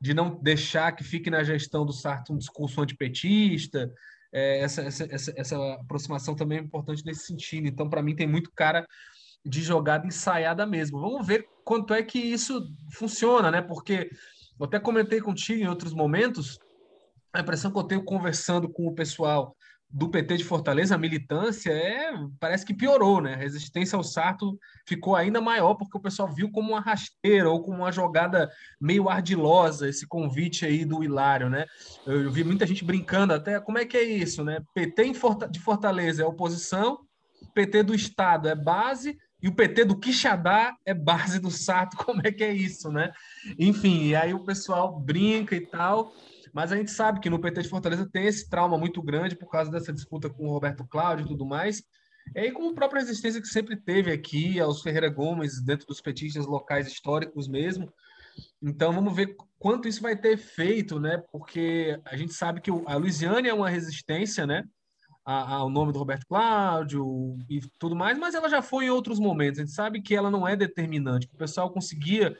[0.00, 3.92] de não deixar que fique na gestão do Sarto um discurso antipetista.
[4.32, 7.68] É, essa, essa, essa, essa aproximação também é importante nesse sentido.
[7.68, 8.86] Então, para mim, tem muito cara
[9.44, 11.00] de jogada ensaiada mesmo.
[11.00, 13.60] Vamos ver quanto é que isso funciona, né?
[13.60, 14.10] Porque
[14.58, 16.58] eu até comentei contigo em outros momentos,
[17.32, 19.56] a impressão que eu tenho conversando com o pessoal
[19.90, 23.34] do PT de Fortaleza, a militância é parece que piorou, né?
[23.34, 27.62] A resistência ao Sarto ficou ainda maior porque o pessoal viu como uma rasteira ou
[27.62, 31.64] como uma jogada meio ardilosa esse convite aí do Hilário, né?
[32.04, 34.58] Eu vi muita gente brincando até como é que é isso, né?
[34.74, 35.12] PT
[35.48, 36.98] de Fortaleza é oposição,
[37.54, 42.22] PT do Estado é base e o PT do Quixadá é base do Sato, como
[42.24, 43.12] é que é isso, né?
[43.58, 46.14] Enfim, e aí o pessoal brinca e tal,
[46.50, 49.50] mas a gente sabe que no PT de Fortaleza tem esse trauma muito grande por
[49.50, 51.82] causa dessa disputa com o Roberto Cláudio e tudo mais.
[52.34, 56.00] E aí, com a própria resistência que sempre teve aqui, aos Ferreira Gomes, dentro dos
[56.00, 57.92] petistas locais históricos mesmo.
[58.62, 61.22] Então, vamos ver quanto isso vai ter efeito, né?
[61.30, 64.64] Porque a gente sabe que a Luisiana é uma resistência, né?
[65.24, 69.58] Ao nome do Roberto Cláudio e tudo mais, mas ela já foi em outros momentos.
[69.58, 72.36] A gente sabe que ela não é determinante, o pessoal conseguia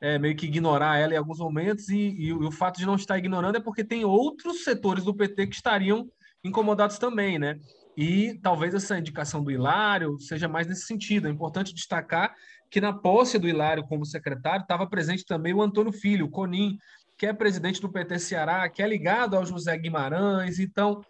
[0.00, 2.94] é, meio que ignorar ela em alguns momentos, e, e, e, o fato de não
[2.94, 6.08] estar ignorando é porque tem outros setores do PT que estariam
[6.42, 7.58] incomodados também, né?
[7.96, 11.28] E talvez essa indicação do Hilário seja mais nesse sentido.
[11.28, 12.34] É importante destacar
[12.70, 16.78] que na posse do Hilário como secretário estava presente também o Antônio Filho, o Conim,
[17.18, 20.58] que é presidente do PT Ceará, que é ligado ao José Guimarães.
[20.58, 21.02] Então,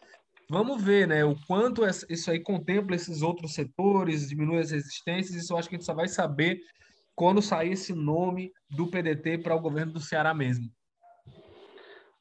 [0.51, 5.53] Vamos ver, né, o quanto isso aí contempla esses outros setores, diminui as resistências, isso
[5.53, 6.59] eu acho que a gente só vai saber
[7.15, 10.65] quando sair esse nome do PDT para o governo do Ceará mesmo.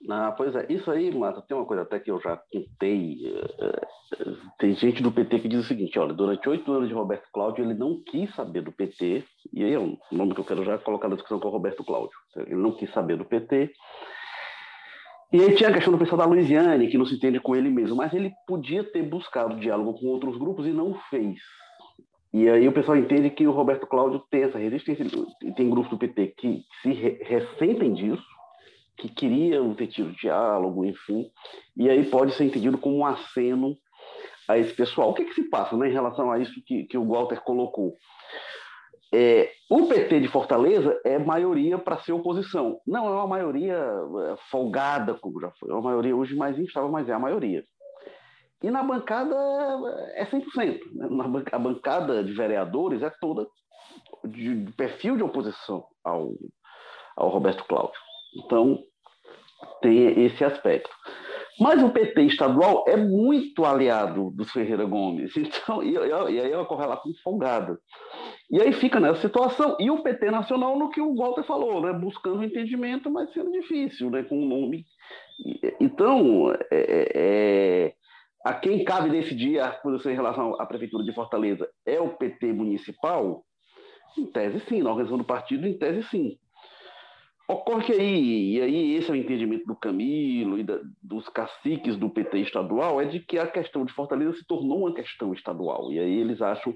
[0.08, 3.34] Ah, pois é, isso aí, Mata, tem uma coisa até que eu já contei.
[3.34, 7.28] Uh, tem gente do PT que diz o seguinte: olha, durante oito anos de Roberto
[7.34, 10.64] Cláudio, ele não quis saber do PT, e aí é um nome que eu quero
[10.64, 12.18] já colocar na discussão com o Roberto Cláudio.
[12.38, 13.74] Ele não quis saber do PT,
[15.32, 17.70] e aí tinha a questão do pessoal da Louisiana, que não se entende com ele
[17.70, 21.40] mesmo, mas ele podia ter buscado diálogo com outros grupos e não fez.
[22.34, 25.06] E aí o pessoal entende que o Roberto Cláudio tem essa resistência,
[25.56, 28.24] tem grupos do PT que se ressentem disso,
[28.98, 31.30] que queriam ter tido diálogo, enfim,
[31.78, 33.76] e aí pode ser entendido como um aceno
[34.48, 35.12] a esse pessoal.
[35.12, 37.96] O que, que se passa né, em relação a isso que, que o Walter colocou?
[39.12, 42.80] É, o PT de Fortaleza é maioria para ser oposição.
[42.86, 45.70] Não é uma maioria é, folgada, como já foi.
[45.70, 47.64] É uma maioria hoje mais instável, mas é a maioria.
[48.62, 49.36] E na bancada
[50.16, 50.80] é 100%.
[50.94, 51.08] Né?
[51.10, 53.48] Na a bancada de vereadores é toda
[54.26, 56.34] de, de perfil de oposição ao,
[57.16, 58.00] ao Roberto Cláudio.
[58.36, 58.84] Então,
[59.82, 60.90] tem esse aspecto.
[61.60, 66.56] Mas o PT estadual é muito aliado dos Ferreira Gomes, então, e, e aí é
[66.56, 67.78] uma correlação folgada.
[68.52, 69.78] E aí fica nessa situação.
[69.80, 74.10] E o PT nacional, no que o Walter falou, né, buscando entendimento, mas sendo difícil,
[74.10, 74.86] né, com o nome.
[75.80, 77.94] Então, é, é, é,
[78.44, 82.52] a quem cabe decidir a posição em relação à Prefeitura de Fortaleza é o PT
[82.54, 83.44] municipal?
[84.18, 84.82] Em tese, sim.
[84.82, 86.38] Na organização do partido, em tese, sim.
[87.48, 91.98] Ocorre que aí, e aí esse é o entendimento do Camilo e da, dos caciques
[91.98, 95.92] do PT estadual, é de que a questão de Fortaleza se tornou uma questão estadual.
[95.92, 96.76] E aí eles acham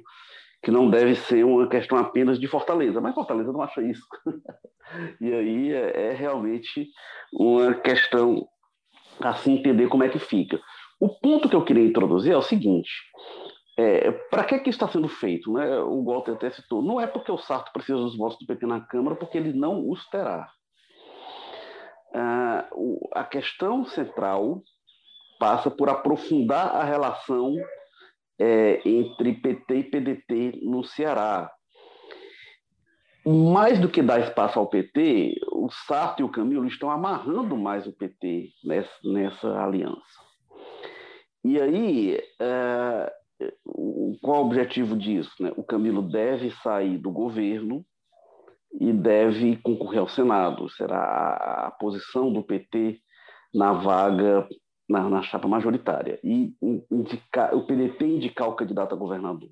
[0.64, 4.06] que não deve ser uma questão apenas de Fortaleza, mas Fortaleza não acha isso.
[5.20, 6.88] e aí é, é realmente
[7.34, 8.48] uma questão
[9.20, 10.60] assim entender como é que fica.
[11.00, 12.90] O ponto que eu queria introduzir é o seguinte:
[13.78, 15.52] é, para que, que está sendo feito?
[15.52, 15.80] Né?
[15.80, 16.82] O Walter até citou.
[16.82, 19.90] Não é porque o Sarto precisa dos votos do PT na Câmara, porque ele não
[19.90, 20.50] os terá.
[22.16, 24.62] Ah, o, a questão central
[25.40, 27.54] passa por aprofundar a relação
[28.40, 31.52] é, entre PT e PDT no Ceará.
[33.26, 37.88] Mais do que dar espaço ao PT, o Sarto e o Camilo estão amarrando mais
[37.88, 40.02] o PT nessa, nessa aliança.
[41.44, 43.14] E aí, é,
[44.22, 45.32] qual o objetivo disso?
[45.40, 45.54] Né?
[45.56, 47.86] O Camilo deve sair do governo
[48.80, 50.70] e deve concorrer ao Senado.
[50.70, 53.00] Será a, a posição do PT
[53.54, 54.48] na vaga,
[54.90, 56.20] na, na chapa majoritária.
[56.24, 56.54] E
[56.92, 59.50] indicar, o PDT indicar o candidato a governador.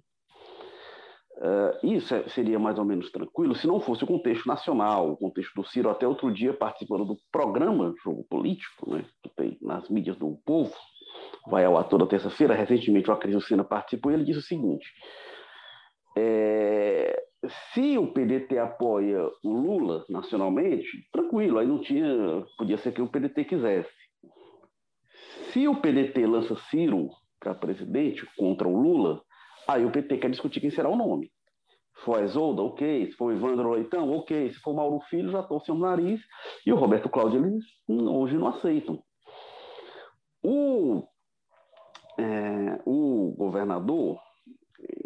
[1.38, 5.18] Uh, isso é, seria mais ou menos tranquilo se não fosse o contexto nacional, o
[5.18, 9.90] contexto do Ciro, até outro dia participando do programa Jogo Político, né, que tem nas
[9.90, 10.76] mídias do Povo,
[11.48, 14.86] vai ao ator da terça-feira, recentemente o Acris Lucena participou e ele disse o seguinte,
[16.16, 17.20] é,
[17.74, 23.08] se o PDT apoia o Lula nacionalmente, tranquilo, aí não tinha, podia ser que o
[23.08, 24.01] PDT quisesse.
[25.52, 27.10] Se o PDT lança Ciro
[27.40, 29.22] para presidente contra o Lula,
[29.68, 31.32] aí o PT quer discutir quem será o nome.
[31.98, 33.12] Se for Isolda, ok.
[33.12, 34.52] Se for Evandro Leitão, ok.
[34.52, 36.22] Se for Mauro Filho, já torcem o nariz.
[36.66, 39.04] E o Roberto Cláudio, eles hoje não aceitam.
[40.44, 41.04] O,
[42.18, 44.20] é, o governador,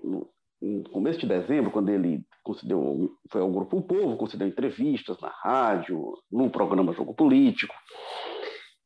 [0.04, 0.30] no,
[0.62, 5.30] no começo de dezembro, quando ele concedeu, foi ao Grupo o Povo, concedeu entrevistas na
[5.30, 7.74] rádio, no programa Jogo Político,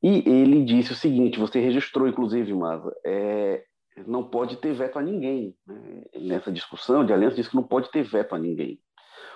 [0.02, 3.64] e ele disse o seguinte: você registrou, inclusive, Maza, é,
[4.08, 5.56] não pode ter veto a ninguém.
[5.68, 6.04] Né?
[6.22, 8.80] Nessa discussão de aliança, disse que não pode ter veto a ninguém.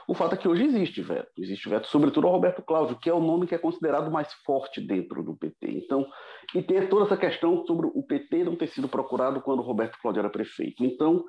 [0.08, 1.30] O fato é que hoje existe veto.
[1.38, 4.82] Existe veto, sobretudo, ao Roberto Cláudio, que é o nome que é considerado mais forte
[4.82, 5.72] dentro do PT.
[5.72, 6.06] Então,
[6.54, 9.98] e tem toda essa questão sobre o PT não ter sido procurado quando o Roberto
[10.02, 10.84] Cláudio era prefeito.
[10.84, 11.24] Então,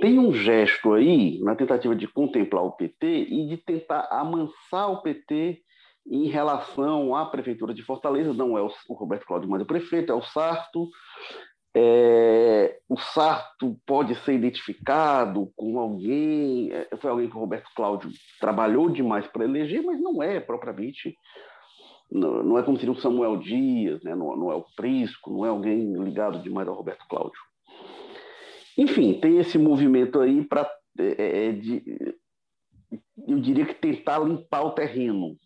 [0.00, 5.02] tem um gesto aí, na tentativa de contemplar o PT e de tentar amansar o
[5.02, 5.62] PT
[6.06, 10.14] em relação à Prefeitura de Fortaleza, não é o, Roberto Cláudio mais o prefeito, é
[10.14, 10.88] o Sarto,
[11.76, 18.10] é, o Sarto pode ser identificado com alguém, é, foi alguém que o Roberto Cláudio
[18.38, 21.16] trabalhou demais para eleger, mas não é propriamente,
[22.10, 24.14] não, não é como seria o Samuel Dias, né?
[24.14, 27.40] não, não, é o Prisco, não é alguém ligado demais ao Roberto Cláudio.
[28.76, 32.14] Enfim, tem esse movimento aí para, é, é
[33.26, 35.36] eu diria que tentar limpar o terreno,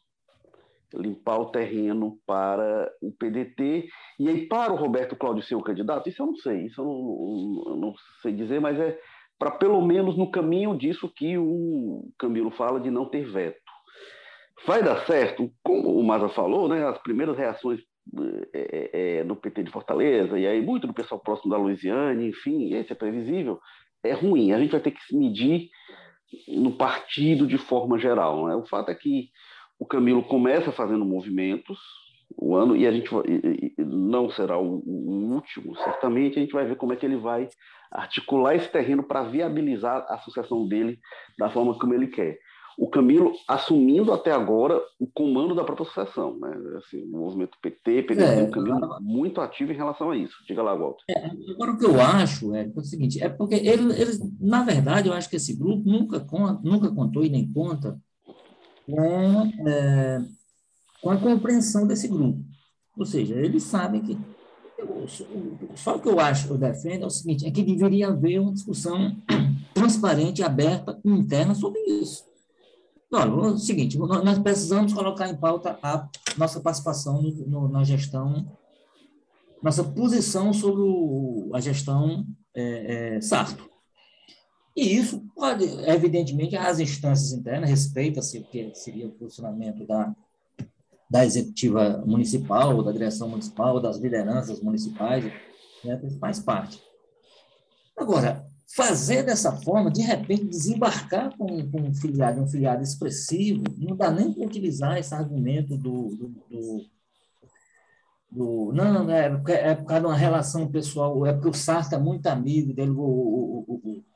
[0.94, 3.88] limpar o terreno para o PDT.
[4.18, 6.85] E aí, para o Roberto Cláudio ser o candidato, isso eu não sei, isso eu
[6.85, 8.98] não, eu não sei dizer, mas é
[9.38, 13.61] para pelo menos no caminho disso que o Camilo fala de não ter veto.
[14.66, 15.53] Vai dar certo?
[15.62, 17.81] Como o Maza falou, né, as primeiras reações
[18.53, 22.92] é, é, PT de Fortaleza, e aí muito do pessoal próximo da Luiziane, enfim, esse
[22.92, 23.61] é previsível,
[24.03, 24.53] é ruim.
[24.53, 25.68] A gente vai ter que se medir
[26.48, 28.46] no partido de forma geral.
[28.46, 28.57] Né?
[28.57, 29.31] O fato é que
[29.78, 31.78] o Camilo começa fazendo movimentos
[32.36, 33.10] o ano e a gente
[33.78, 37.48] não será o, o último, certamente a gente vai ver como é que ele vai
[37.90, 40.98] articular esse terreno para viabilizar a associação dele
[41.38, 42.38] da forma como ele quer.
[42.78, 46.56] O Camilo assumindo até agora o comando da própria associação, né?
[46.76, 50.36] Assim, o movimento PT, PT é, o Camilo muito ativo em relação a isso.
[50.46, 51.02] Diga lá, Walter.
[51.10, 54.62] É, agora, o que eu acho é, é o seguinte, é porque eles, eles, na
[54.62, 56.24] verdade, eu acho que esse grupo nunca,
[56.62, 57.98] nunca contou e nem conta
[58.88, 60.24] com, é,
[61.03, 62.42] com a compreensão desse grupo.
[62.96, 64.18] Ou seja, eles sabem que.
[65.77, 68.53] só o que eu acho, eu defendo, é o seguinte: é que deveria haver uma
[68.53, 69.16] discussão
[69.74, 72.27] transparente, aberta, interna sobre isso.
[73.12, 78.53] Olha, o seguinte, nós precisamos colocar em pauta a nossa participação no, no, na gestão,
[79.62, 83.68] nossa posição sobre o, a gestão é, é, Sarto.
[84.79, 90.14] E isso pode, evidentemente, as instâncias internas respeita-se o que seria o posicionamento da,
[91.11, 95.24] da executiva municipal, da direção municipal, das lideranças municipais,
[95.85, 96.81] né, faz parte.
[97.97, 103.97] Agora, fazer dessa forma, de repente, desembarcar com, com um filiado, um filiado expressivo, não
[103.97, 106.87] dá nem para utilizar esse argumento do, do, do,
[108.31, 111.99] do não, é, é por causa de uma relação pessoal, é porque o Sartre é
[111.99, 114.07] muito amigo dele, o, o, o,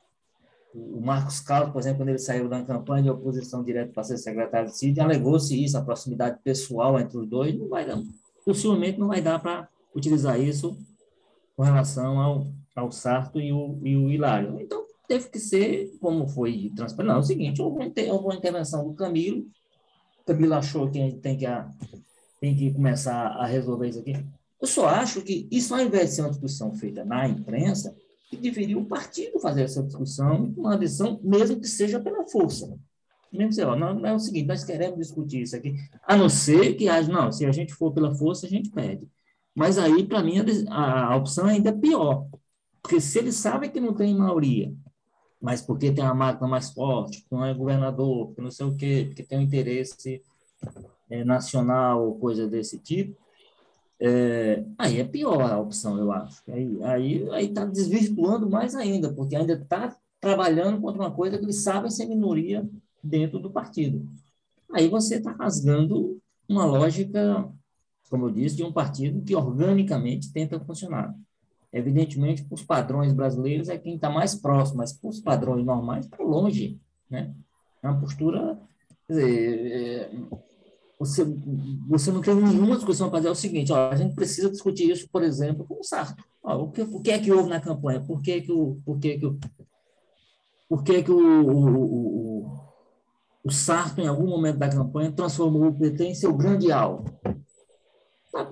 [0.75, 4.17] o Marcos Carlos, por exemplo, quando ele saiu da campanha de oposição direta para ser
[4.17, 8.01] secretário de CID, alegou-se isso, a proximidade pessoal entre os dois, não vai dar,
[8.45, 10.77] possivelmente não vai dar para utilizar isso
[11.55, 14.59] com relação ao, ao Sarto e o, e o Hilário.
[14.61, 18.95] Então, teve que ser, como foi transparente, não, é o seguinte, houve uma intervenção do
[18.95, 19.47] Camilo,
[20.21, 21.69] o Camilo achou que a gente tem que, a,
[22.41, 24.25] tem que começar a resolver isso aqui.
[24.61, 27.95] Eu só acho que isso, ao invés de ser uma discussão feita na imprensa,
[28.33, 32.75] que deveria o partido fazer essa discussão uma decisão, mesmo que seja pela força.
[33.31, 36.31] Mesmo dizer, ó, não, não, é o seguinte, nós queremos discutir isso aqui, a não
[36.31, 39.07] ser que não, se a gente for pela força, a gente pede.
[39.55, 40.37] Mas aí, para mim,
[40.71, 42.27] a, a, opção é ainda pior,
[42.83, 44.73] porque se eles sabem que não tem maioria,
[45.39, 49.23] mas porque tem uma máquina mais forte, não é governador, não sei o quê, porque
[49.23, 50.23] tem um interesse
[51.11, 53.22] é, nacional ou coisa desse tipo,
[54.05, 56.43] é, aí é pior a opção, eu acho.
[56.51, 56.83] Aí
[57.31, 61.89] aí está desvirtuando mais ainda, porque ainda está trabalhando contra uma coisa que eles sabem
[61.89, 62.69] ser minoria
[63.03, 64.05] dentro do partido.
[64.73, 67.49] Aí você está rasgando uma lógica,
[68.11, 71.15] como eu disse, de um partido que organicamente tenta funcionar.
[71.73, 76.07] Evidentemente, para os padrões brasileiros é quem está mais próximo, mas para os padrões normais,
[76.07, 76.77] está longe.
[77.09, 77.33] Né?
[77.81, 78.59] É uma postura.
[79.09, 80.11] Dizer, é,
[81.05, 81.25] você,
[81.89, 85.09] você não tem nenhuma discussão para dizer o seguinte, ó, a gente precisa discutir isso,
[85.11, 86.23] por exemplo, com o Sarto.
[86.43, 88.01] Ó, o, que, o que é que houve na campanha?
[88.01, 89.39] Por que, que, o, por que, que, o,
[90.69, 92.61] por que, que o, o, o,
[93.45, 97.05] o Sarto, em algum momento da campanha, transformou o PT em seu grande alvo?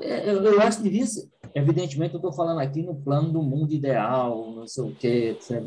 [0.01, 3.43] É, eu, eu acho que devia ser, evidentemente, eu estou falando aqui no plano do
[3.43, 5.63] mundo ideal, não sei o quê, etc.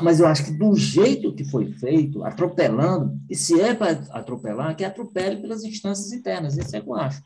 [0.00, 4.74] Mas eu acho que do jeito que foi feito, atropelando, e se é para atropelar,
[4.76, 7.22] que atropele pelas instâncias internas, isso é o que eu acho.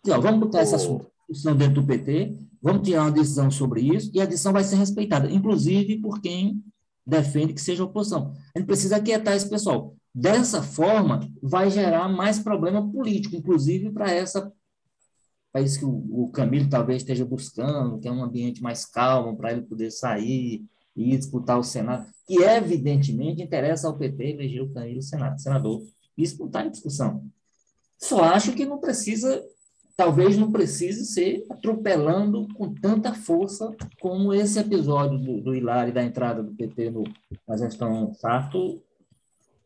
[0.00, 4.20] Então, vamos botar essa discussão dentro do PT, vamos tirar uma decisão sobre isso, e
[4.20, 6.62] a decisão vai ser respeitada, inclusive por quem
[7.06, 8.34] defende que seja oposição.
[8.54, 9.94] A gente precisa aquietar esse pessoal.
[10.14, 14.52] Dessa forma, vai gerar mais problema político, inclusive para essa
[15.50, 19.36] para isso que o, o Camilo talvez esteja buscando, que é um ambiente mais calmo
[19.36, 20.64] para ele poder sair,
[20.96, 25.82] e disputar o Senado, que evidentemente interessa ao PT eleger o Camilo Senado, senador.
[26.16, 27.24] Isso não está em discussão.
[27.98, 29.44] Só acho que não precisa,
[29.96, 36.04] talvez não precise ser atropelando com tanta força como esse episódio do, do Hilário da
[36.04, 37.04] entrada do PT no,
[37.46, 38.82] na gestão Sarto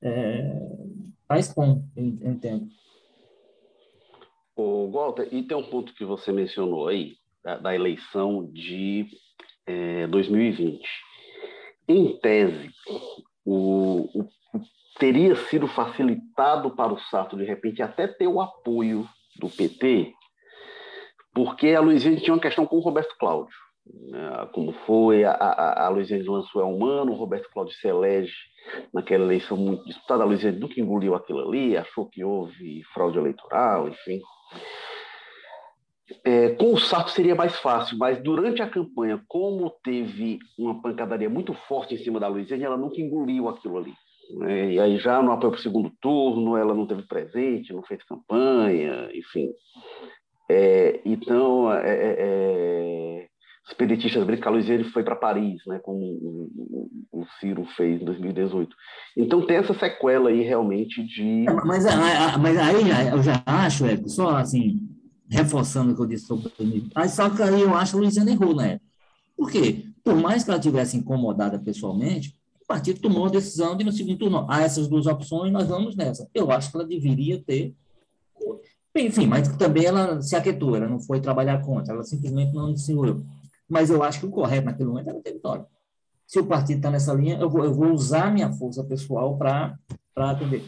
[0.00, 0.76] é,
[1.26, 2.68] faz com, eu entendo.
[4.56, 9.06] O Walter, e tem um ponto que você mencionou aí, da, da eleição de
[9.66, 10.80] é, 2020
[11.88, 12.70] em tese,
[13.44, 14.28] o, o,
[14.98, 20.12] teria sido facilitado para o Sarto, de repente, até ter o apoio do PT,
[21.34, 23.54] porque a Luiziane tinha uma questão com o Roberto Cláudio.
[23.86, 24.48] Né?
[24.52, 28.34] Como foi, a, a, a Luiziane lançou É Humano, o Roberto Cláudio se elege
[28.92, 30.22] naquela eleição muito disputada.
[30.22, 34.20] A Luiziane nunca engoliu aquilo ali, achou que houve fraude eleitoral, enfim.
[36.24, 41.28] É, com o Sarto seria mais fácil, mas durante a campanha, como teve uma pancadaria
[41.28, 43.92] muito forte em cima da Luiziane, ela nunca engoliu aquilo ali.
[44.38, 44.72] Né?
[44.72, 48.02] E aí já no apoio para o segundo turno, ela não teve presente, não fez
[48.04, 49.50] campanha, enfim.
[50.50, 53.28] É, então, é, é, é
[53.68, 58.00] os pedetistas brincam que a Luiziane foi para Paris, né, como o, o, Ciro fez
[58.00, 58.74] em 2018.
[59.14, 61.44] Então tem essa sequela aí realmente de...
[61.66, 61.84] Mas,
[62.40, 64.78] mas aí eu já acho, é, só assim,
[65.30, 68.00] reforçando o que eu disse sobre o Mas só que aí eu acho que a
[68.00, 68.86] Luiziana errou na época.
[69.36, 69.86] Por quê?
[70.02, 74.18] Por mais que ela tivesse incomodada pessoalmente, o partido tomou a decisão de, no segundo
[74.18, 76.28] turno, há essas duas opções, nós vamos nessa.
[76.34, 77.74] Eu acho que ela deveria ter.
[78.96, 83.24] Enfim, mas também ela se aquietou, ela não foi trabalhar contra, ela simplesmente não decidiu.
[83.68, 85.66] Mas eu acho que o correto naquele momento era ter vitória.
[86.26, 89.78] Se o partido está nessa linha, eu vou, eu vou usar minha força pessoal para
[90.16, 90.64] atender.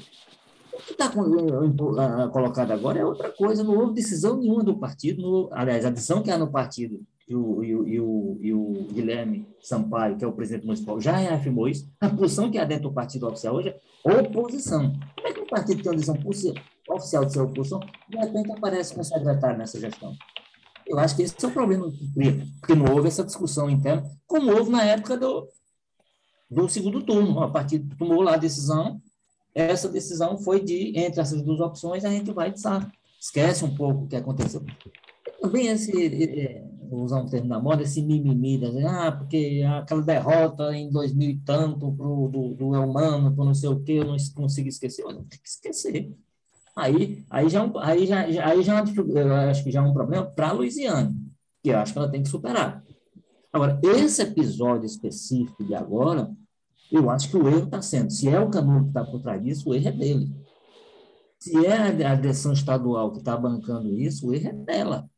[0.80, 5.48] O que está colocado agora é outra coisa, não houve decisão nenhuma do partido, no,
[5.52, 8.72] aliás, a decisão que há no partido e o, e, o, e, o, e o
[8.92, 12.84] Guilherme Sampaio, que é o presidente municipal, já afirmou isso, a posição que há dentro
[12.84, 14.92] do partido oficial hoje é oposição.
[15.14, 16.16] Como é que o partido tem uma decisão
[16.88, 20.12] oficial de ser oposição, de repente aparece com secretário nessa gestão?
[20.86, 21.92] Eu acho que esse é o problema
[22.60, 25.46] porque não houve essa discussão interna, como houve na época do,
[26.50, 27.38] do segundo turno.
[27.38, 29.00] O partido tomou lá a decisão
[29.54, 32.90] essa decisão foi de, entre essas duas opções, a gente vai pensar,
[33.20, 34.64] esquece um pouco o que aconteceu.
[35.40, 35.92] Também esse,
[36.40, 38.86] é, vou usar um termo da moda, esse mimimi, né?
[38.86, 43.68] ah, porque aquela derrota em 2000 e tanto pro, do, do Elmano, por não sei
[43.68, 45.04] o quê, eu não consigo esquecer.
[45.04, 46.12] Olha, tem que esquecer.
[46.74, 48.84] Aí, aí, já, é aí, já, aí já, é
[49.22, 51.14] eu acho que já é um problema para a Luiziane,
[51.62, 52.82] que eu acho que ela tem que superar.
[53.52, 56.30] Agora, esse episódio específico de agora,
[56.90, 59.42] Eu acho que o erro está sendo, se é o Camilo que está por trás
[59.42, 60.34] disso, o erro é dele.
[61.38, 65.10] Se é a direção estadual que está bancando isso, o erro é dela.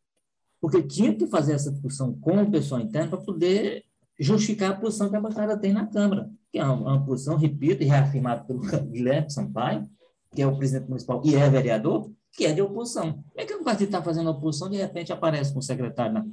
[0.60, 3.84] Porque tinha que fazer essa discussão com o pessoal interno para poder
[4.20, 7.82] justificar a posição que a bancada tem na Câmara, que é uma, uma posição, repito,
[7.82, 8.60] e reafirmada pelo
[8.90, 9.88] Guilherme Sampaio,
[10.34, 13.12] que é o presidente municipal e é vereador, que é de oposição.
[13.12, 16.26] Como é que um partido está fazendo oposição de repente aparece com o secretário na,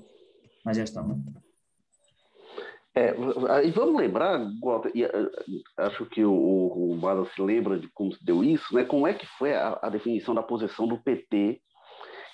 [0.65, 1.07] na gestão?
[1.07, 1.15] Né?
[2.99, 4.45] É, e vamos lembrar,
[4.93, 5.09] e, eh,
[5.77, 8.83] acho que o, o, o se lembra de como se deu isso, né?
[8.83, 11.61] como é que foi a, a definição da posição do PT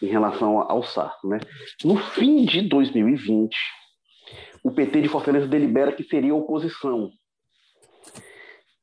[0.01, 1.27] em relação ao Sarto.
[1.27, 1.37] Né?
[1.83, 3.55] No fim de 2020,
[4.63, 7.11] o PT de Fortaleza delibera que seria oposição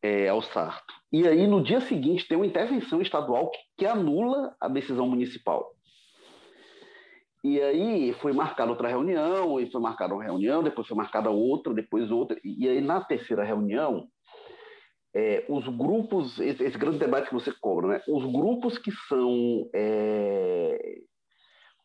[0.00, 0.94] é, ao Sarto.
[1.12, 5.71] E aí, no dia seguinte, tem uma intervenção estadual que, que anula a decisão municipal.
[7.44, 11.74] E aí foi marcada outra reunião, e foi marcada uma reunião, depois foi marcada outra,
[11.74, 12.38] depois outra.
[12.44, 14.06] E aí, na terceira reunião,
[15.14, 18.02] é, os grupos, esse, esse, grande debate que você cobra, né?
[18.08, 20.78] os grupos que são é,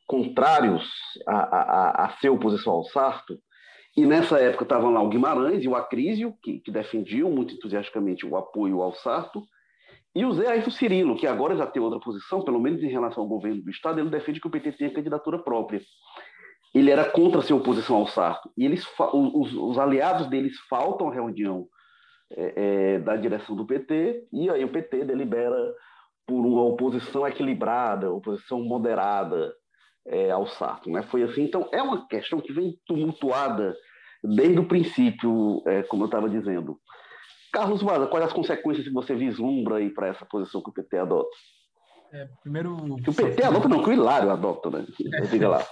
[0.06, 0.88] contrários
[1.28, 3.38] a, a, a ser oposição ao Sarto,
[3.98, 8.28] e nessa época estavam lá o Guimarães e o Acrísio, que, que defendiam muito entusiasticamente
[8.28, 9.42] o apoio ao Sarto,
[10.18, 13.22] e o Zé Ayrton Cirilo, que agora já tem outra posição, pelo menos em relação
[13.22, 15.80] ao governo do Estado, ele defende que o PT tenha candidatura própria.
[16.74, 18.50] Ele era contra ser oposição ao Sarto.
[18.58, 21.68] E eles, os, os aliados deles faltam à reunião
[22.32, 22.54] é,
[22.96, 25.56] é, da direção do PT, e aí o PT delibera
[26.26, 29.54] por uma oposição equilibrada, oposição moderada
[30.08, 30.90] é, ao Sarto.
[30.90, 31.04] Né?
[31.04, 31.44] Foi assim.
[31.44, 33.78] Então, é uma questão que vem tumultuada
[34.24, 36.80] desde o princípio, é, como eu estava dizendo.
[37.58, 41.00] Carlos Maza, quais as consequências que você vislumbra aí para essa posição que o PT
[41.00, 41.28] adota?
[42.14, 42.96] É, primeiro.
[42.98, 44.86] Que o PT adota, não, que o Hilário adota, né?
[45.14, 45.22] É.
[45.22, 45.66] Diga lá.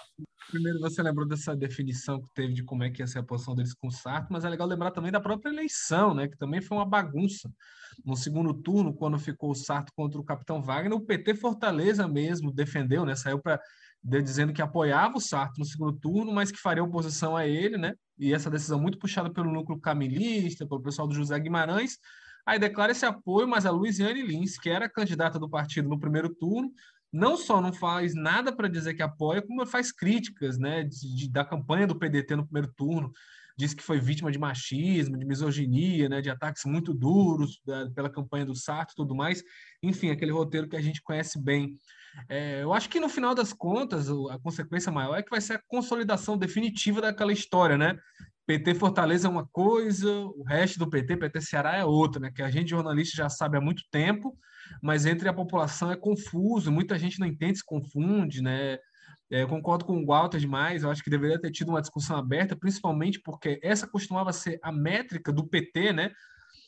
[0.50, 3.54] Primeiro, você lembrou dessa definição que teve de como é que ia ser a posição
[3.54, 6.28] deles com o Sarto, mas é legal lembrar também da própria eleição, né?
[6.28, 7.52] Que também foi uma bagunça.
[8.04, 12.52] No segundo turno, quando ficou o Sarto contra o Capitão Wagner, o PT Fortaleza mesmo
[12.52, 13.16] defendeu, né?
[13.16, 13.62] Saiu para
[14.06, 17.94] dizendo que apoiava o Sarto no segundo turno, mas que faria oposição a ele, né?
[18.18, 21.98] E essa decisão muito puxada pelo núcleo camilista, pelo pessoal do José Guimarães.
[22.46, 26.30] Aí declara esse apoio, mas a Luiziane Lins, que era candidata do partido no primeiro
[26.36, 26.72] turno,
[27.12, 31.32] não só não faz nada para dizer que apoia, como faz críticas, né, de, de,
[31.32, 33.12] da campanha do PDT no primeiro turno.
[33.58, 38.10] Diz que foi vítima de machismo, de misoginia, né, de ataques muito duros da, pela
[38.10, 39.44] campanha do Sarto e tudo mais.
[39.82, 41.78] Enfim, aquele roteiro que a gente conhece bem.
[42.30, 45.54] É, eu acho que no final das contas, a consequência maior é que vai ser
[45.54, 47.98] a consolidação definitiva daquela história, né?
[48.48, 52.32] PT Fortaleza é uma coisa, o resto do PT, PT Ceará é outra, né?
[52.34, 54.38] Que a gente jornalista já sabe há muito tempo,
[54.82, 58.78] mas entre a população é confuso, muita gente não entende, se confunde, né?
[59.32, 62.56] É, concordo com o Walter demais, eu acho que deveria ter tido uma discussão aberta,
[62.56, 66.12] principalmente porque essa costumava ser a métrica do PT, né?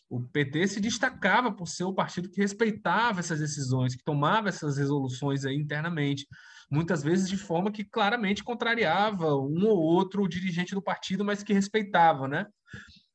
[0.10, 4.78] O PT se destacava por ser o partido que respeitava essas decisões, que tomava essas
[4.78, 6.26] resoluções internamente,
[6.72, 11.54] muitas vezes de forma que claramente contrariava um ou outro dirigente do partido, mas que
[11.54, 12.48] respeitava, né?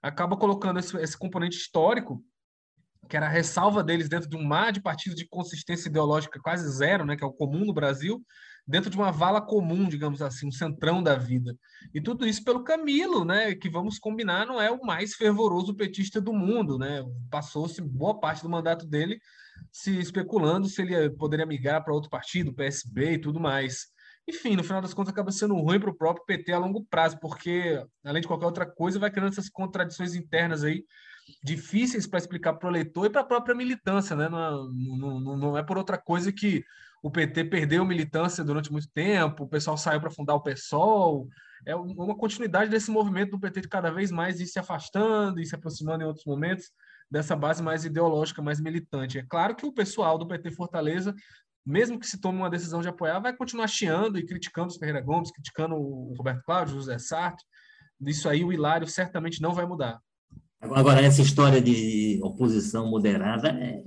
[0.01, 2.23] Acaba colocando esse, esse componente histórico,
[3.09, 6.69] que era a ressalva deles dentro de um mar de partidos de consistência ideológica quase
[6.71, 8.23] zero, né, que é o comum no Brasil,
[8.67, 11.57] dentro de uma vala comum, digamos assim, um centrão da vida.
[11.93, 16.21] E tudo isso pelo Camilo, né, que vamos combinar, não é o mais fervoroso petista
[16.21, 17.05] do mundo, né?
[17.31, 19.19] Passou-se boa parte do mandato dele
[19.71, 23.87] se especulando se ele poderia migrar para outro partido, PSB e tudo mais.
[24.29, 27.19] Enfim, no final das contas acaba sendo ruim para o próprio PT a longo prazo,
[27.21, 30.85] porque além de qualquer outra coisa, vai criando essas contradições internas aí
[31.43, 34.29] difíceis para explicar para o eleitor e para a própria militância, né?
[34.29, 36.65] Não, não, não, é por outra coisa que
[37.03, 41.29] o PT perdeu militância durante muito tempo, o pessoal saiu para fundar o PSOL.
[41.67, 45.47] É uma continuidade desse movimento do PT de cada vez mais ir se afastando e
[45.47, 46.71] se aproximando em outros momentos
[47.11, 49.19] dessa base mais ideológica, mais militante.
[49.19, 51.13] É claro que o pessoal do PT Fortaleza,
[51.67, 55.01] mesmo que se tome uma decisão de apoiar, vai continuar chiando e criticando os Ferreira
[55.01, 57.45] Gomes, criticando o Roberto Cláudio, o José Sartre.
[58.01, 60.01] Isso aí o Hilário certamente não vai mudar.
[60.61, 63.83] Agora, essa história de oposição moderada é,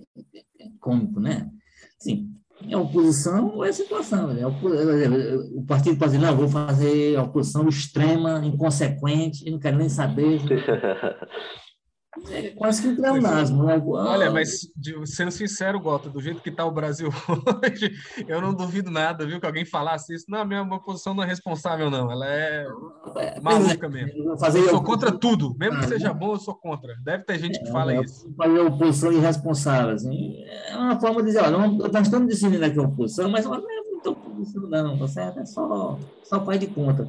[0.59, 1.49] é cômico, né?
[1.97, 2.35] Sim,
[2.69, 4.27] é oposição é situação.
[4.27, 4.45] Né?
[4.45, 10.41] O partido pode dizer, não, vou fazer oposição extrema, inconsequente, não quero nem saber.
[12.29, 13.63] É quase que um pleonasmo.
[13.65, 13.81] Né?
[13.85, 14.67] Olha, mas
[15.05, 17.09] sendo sincero, Gota, do jeito que está o Brasil
[17.63, 17.91] hoje,
[18.27, 20.25] eu não duvido nada, viu, que alguém falasse isso.
[20.29, 22.09] Não, a minha posição não é responsável, não.
[22.09, 22.67] Ela é,
[23.17, 24.37] é maluca mesmo.
[24.37, 25.55] Fazer eu sou contra tudo.
[25.59, 26.95] Mesmo que ah, seja bom, eu sou contra.
[27.03, 28.33] Deve ter gente que é, fala isso.
[28.37, 29.93] Fazer oposição irresponsável.
[29.93, 33.55] Assim, é uma forma de dizer, olha, nós estamos decidindo aqui a oposição, mas não
[33.55, 35.39] é muito oposição, não, tá certo?
[35.39, 37.07] É só, só faz de conta.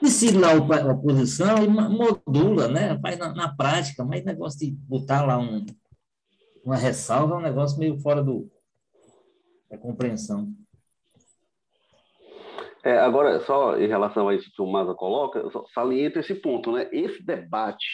[0.00, 2.98] Decide lá a oposição e modula, né?
[3.00, 5.64] Faz na, na, prática, mas negócio de botar lá um,
[6.64, 8.50] uma ressalva é um negócio meio fora do,
[9.70, 10.52] da compreensão.
[12.82, 15.42] É, agora, só em relação a isso que o Maza coloca,
[15.74, 16.88] saliento esse ponto, né?
[16.90, 17.86] Esse debate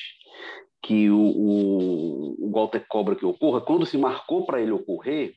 [0.82, 5.34] que o, o, o Walter Cobra que ocorra, quando se marcou para ele ocorrer,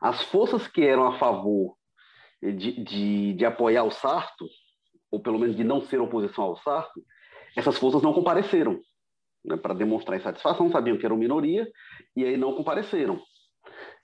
[0.00, 1.74] as forças que eram a favor
[2.42, 4.46] de, de, de apoiar o Sarto,
[5.12, 7.04] ou pelo menos de não ser oposição ao Sarto,
[7.54, 8.80] essas forças não compareceram
[9.44, 11.68] né, para demonstrar insatisfação, sabiam que era uma minoria,
[12.16, 13.20] e aí não compareceram.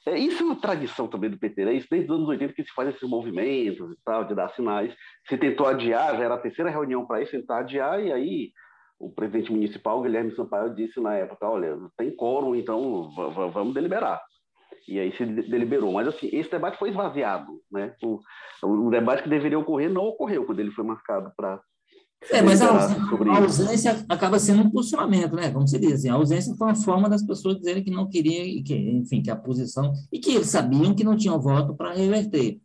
[0.07, 1.73] É, isso é uma tradição também do PT, né?
[1.75, 4.95] Isso desde os anos 80 que se faz esses movimentos e tal, de dar sinais.
[5.29, 8.53] Se tentou adiar, já era a terceira reunião para isso, tentar adiar, e aí
[8.99, 13.11] o presidente municipal, Guilherme Sampaio, disse na época, olha, tem quórum, então
[13.53, 14.21] vamos deliberar.
[14.89, 15.93] E aí se deliberou.
[15.93, 17.95] Mas, assim, esse debate foi esvaziado, né?
[18.03, 18.21] O,
[18.63, 21.61] o debate que deveria ocorrer não ocorreu quando ele foi marcado para
[22.31, 25.53] é, mas a ausência, a ausência, acaba sendo um posicionamento, né?
[25.53, 28.63] Como se diz, assim, a ausência foi uma forma das pessoas dizerem que não queriam,
[28.65, 32.61] que, enfim, que a posição, e que eles sabiam que não tinham voto para reverter.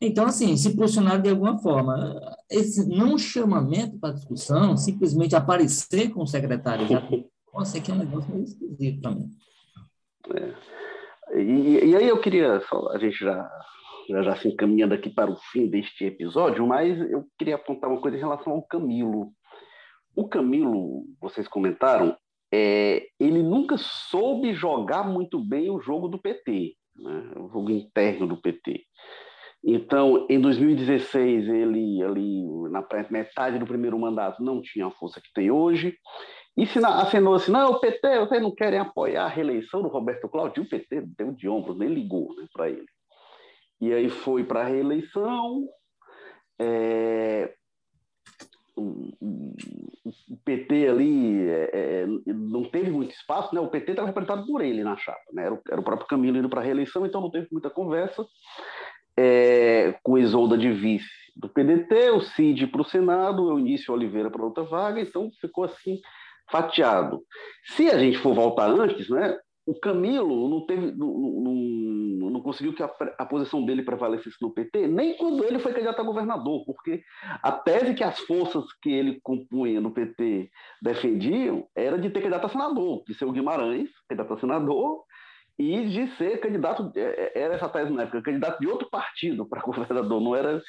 [0.00, 2.20] Então, assim, se posicionaram de alguma forma.
[2.50, 7.02] Esse não chamamento para discussão, simplesmente aparecer com o secretário já
[7.64, 9.30] ser que é um negócio meio esquisito também.
[10.34, 10.83] É.
[11.32, 12.60] E, e, aí eu queria,
[12.92, 13.50] a gente já
[14.08, 18.00] já, já se encaminhando aqui para o fim deste episódio, mas eu queria apontar uma
[18.00, 19.30] coisa em relação ao Camilo.
[20.14, 22.16] O Camilo, vocês comentaram,
[22.52, 27.32] é, ele nunca soube jogar muito bem o jogo do PT, né?
[27.36, 28.84] o jogo interno do PT.
[29.66, 35.32] Então, em 2016, ele ali na metade do primeiro mandato não tinha a força que
[35.34, 35.96] tem hoje.
[36.56, 40.28] E se acenou assim, não, o PT, vocês não querem apoiar a reeleição do Roberto
[40.28, 42.86] Cláudio, o PT deu de ombros, nem ligou né, para ele
[43.84, 45.68] e aí foi para a reeleição.
[46.58, 47.52] É,
[48.76, 49.56] o, o,
[50.44, 53.60] PT ali é, é, não teve muito espaço, né?
[53.60, 55.44] O PT estava representado por ele na chapa, né?
[55.44, 58.24] Era o, era o próprio Camilo indo para a reeleição, então não teve muita conversa.
[59.16, 64.30] É, com Isolda de vice do PDT, o Cid para o Senado, o Eunício Oliveira
[64.30, 66.00] para outra vaga, então ficou assim
[66.54, 67.20] fatiado.
[67.74, 69.36] Se a gente for voltar antes, né?
[69.66, 74.52] o Camilo não teve, não, não, não conseguiu que a, a, posição dele prevalecesse no
[74.52, 77.02] PT, nem quando ele foi candidato a governador, porque
[77.42, 80.50] a tese que as forças que ele compunha no PT
[80.82, 85.02] defendiam era de ter candidato a senador, de ser o Guimarães, candidato a senador,
[85.58, 89.48] e de ser candidato, é, é, era essa tese na época, candidato de outro partido
[89.48, 90.60] para governador, não era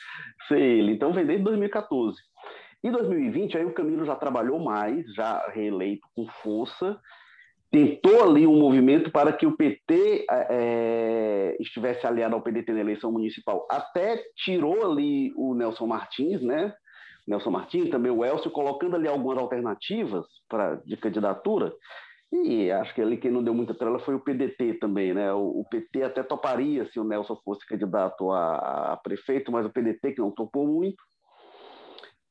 [0.47, 0.93] ser ele.
[0.93, 2.17] Então vem desde 2014.
[2.85, 7.01] Em 2020, aí o Camilo já trabalhou mais, já reeleito com força,
[7.71, 13.11] tentou ali um movimento para que o PT é, estivesse aliado ao PDT na eleição
[13.11, 13.67] municipal.
[13.71, 16.75] Até tirou ali o Nelson Martins, né?
[17.27, 21.73] Nelson Martins, também o Elcio, colocando ali algumas alternativas para de candidatura.
[22.31, 25.33] E acho que ali quem não deu muita trela foi o PDT também, né?
[25.33, 29.71] O, o PT até toparia se o Nelson fosse candidato a, a prefeito, mas o
[29.71, 31.03] PDT que não topou muito.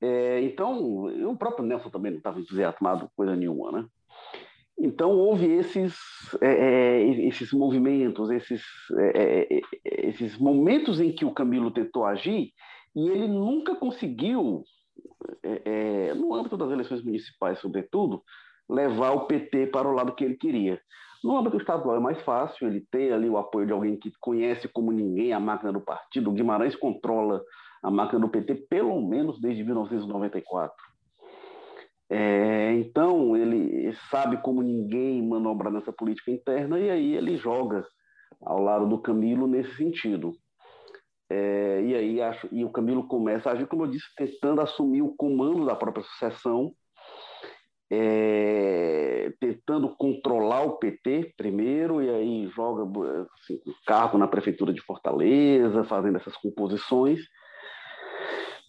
[0.04, 3.86] É, então, o próprio Nelson também não estava entusiasmado coisa nenhuma, né?
[4.78, 5.96] Então, houve esses,
[6.42, 8.62] é, é, esses movimentos, esses,
[8.98, 12.50] é, é, é, esses momentos em que o Camilo tentou agir
[12.94, 14.62] e ele nunca conseguiu,
[16.16, 18.22] no âmbito das eleições municipais, sobretudo,
[18.68, 20.78] levar o PT para o lado que ele queria.
[21.22, 24.68] No âmbito estadual é mais fácil, ele tem ali o apoio de alguém que conhece
[24.68, 26.30] como ninguém a máquina do partido.
[26.30, 27.42] O Guimarães controla
[27.84, 30.74] a máquina do PT pelo menos desde 1994.
[32.08, 37.86] É, então, ele sabe como ninguém manobrar nessa política interna e aí ele joga
[38.42, 40.32] ao lado do Camilo nesse sentido.
[41.30, 45.02] É, e aí acho, e o Camilo começa a agir, como eu disse, tentando assumir
[45.02, 46.72] o comando da própria sucessão,
[47.90, 52.84] é, tentando controlar o PT primeiro, e aí joga
[53.40, 57.20] assim, cargo na prefeitura de Fortaleza, fazendo essas composições.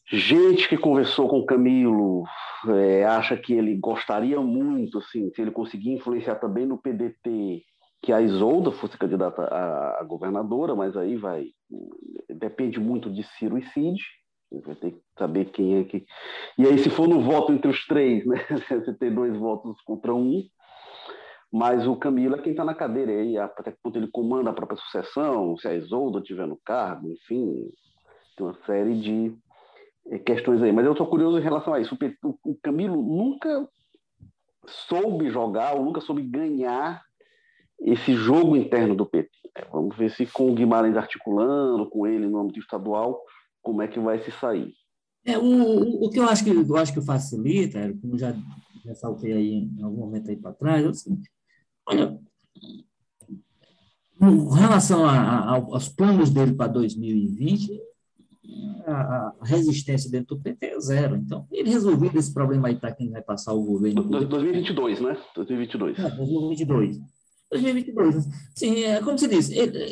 [0.07, 2.23] Gente que conversou com o Camilo
[2.67, 7.63] é, acha que ele gostaria muito, assim, se ele conseguir influenciar também no PDT,
[8.01, 11.47] que a Isolda fosse candidata a, a governadora, mas aí vai.
[12.29, 13.99] Depende muito de Ciro e Cid.
[14.63, 16.05] Vai ter que saber quem é que.
[16.57, 18.37] E aí, se for no voto entre os três, né?
[18.69, 20.43] Você tem dois votos contra um.
[21.51, 24.53] Mas o Camilo é quem está na cadeira aí, até que ponto ele comanda a
[24.53, 27.71] própria sucessão, se a Isolda estiver no cargo, enfim,
[28.35, 29.33] tem uma série de,
[30.25, 30.71] questões aí.
[30.71, 31.97] Mas eu estou curioso em relação a isso.
[32.43, 33.67] O Camilo nunca
[34.67, 37.03] soube jogar ou nunca soube ganhar
[37.79, 39.29] esse jogo interno do PT.
[39.55, 43.21] É, vamos ver se com o Guimarães articulando, com ele no âmbito estadual,
[43.61, 44.73] como é que vai se sair.
[45.25, 48.35] É, o, o que eu acho que eu acho que facilita, como já
[48.85, 51.31] ressaltei aí em algum momento aí para trás, é o seguinte,
[51.87, 52.19] olha,
[54.19, 57.81] com relação a, a, aos planos dele para 2020,
[58.85, 61.15] a, resistência dentro do PT é zero.
[61.15, 64.03] Então, ele resolveu esse problema aí para quem vai passar o governo.
[64.03, 65.17] 2022, né?
[65.35, 65.99] 2022.
[65.99, 66.99] É, 2022.
[67.51, 68.27] 2022.
[68.55, 69.87] Sim, é como você disse, ele,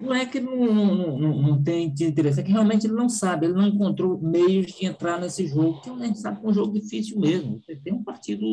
[0.00, 3.46] não é que não, não, não, não tem interesse, é que realmente ele não sabe,
[3.46, 6.54] ele não encontrou meios de entrar nesse jogo, que a gente sabe que é um
[6.54, 7.60] jogo difícil mesmo.
[7.60, 8.44] Você tem um partido,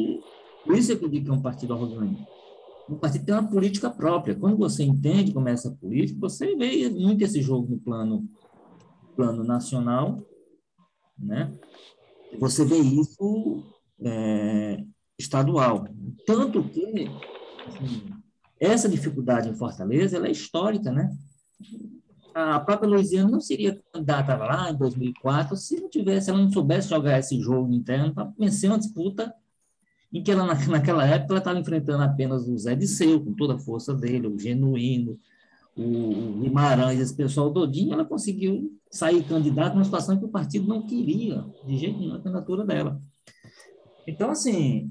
[0.65, 2.25] por isso é que eu digo que é um partido arrogante.
[2.89, 4.35] Um partido tem uma política própria.
[4.35, 8.27] Quando você entende como é essa política, você vê muito esse jogo no plano,
[9.15, 10.25] plano nacional,
[11.17, 11.51] né?
[12.39, 13.63] Você vê isso
[14.01, 14.83] é,
[15.17, 15.87] estadual.
[16.25, 17.09] Tanto que
[17.67, 18.09] assim,
[18.59, 21.15] essa dificuldade em Fortaleza ela é histórica, né?
[22.33, 26.89] A própria Louisiana não seria candidata lá em 2004 se não tivesse, ela não soubesse
[26.89, 29.33] jogar esse jogo interno para vencer uma disputa
[30.11, 33.59] em que ela, naquela época, ela estava enfrentando apenas o Zé Disseu, com toda a
[33.59, 35.19] força dele, o Genuíno,
[35.77, 40.85] o Guimarães, esse pessoal todinho, ela conseguiu sair candidata numa situação que o partido não
[40.85, 43.01] queria, de jeito nenhum, a candidatura dela.
[44.07, 44.89] Então, assim,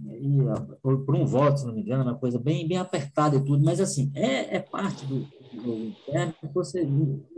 [0.82, 3.80] por, um voto, se não me engano, uma coisa bem, bem apertada e tudo, mas,
[3.80, 5.24] assim, é, é parte do,
[5.54, 6.84] jogo interno, você,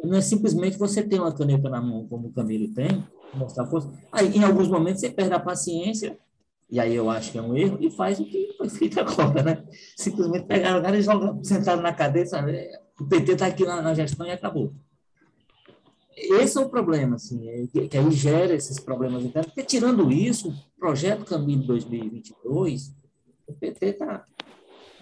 [0.02, 3.92] não é simplesmente você ter uma caneta na mão, como o Camilo tem, mostrar força.
[4.10, 6.18] Aí, em alguns momentos, você perde a paciência,
[6.70, 9.42] e aí eu acho que é um erro, e faz o que foi feito agora,
[9.42, 9.64] né?
[9.96, 12.70] Simplesmente pegaram o cara e jogaram, sentaram na cadeira, sabe?
[13.00, 14.72] O PT está aqui na, na, gestão e acabou.
[16.16, 20.10] Esse é o problema, assim, é que, que aí gera esses problemas internos, porque tirando
[20.10, 22.94] isso, o projeto Caminho 2022,
[23.46, 24.24] o PT está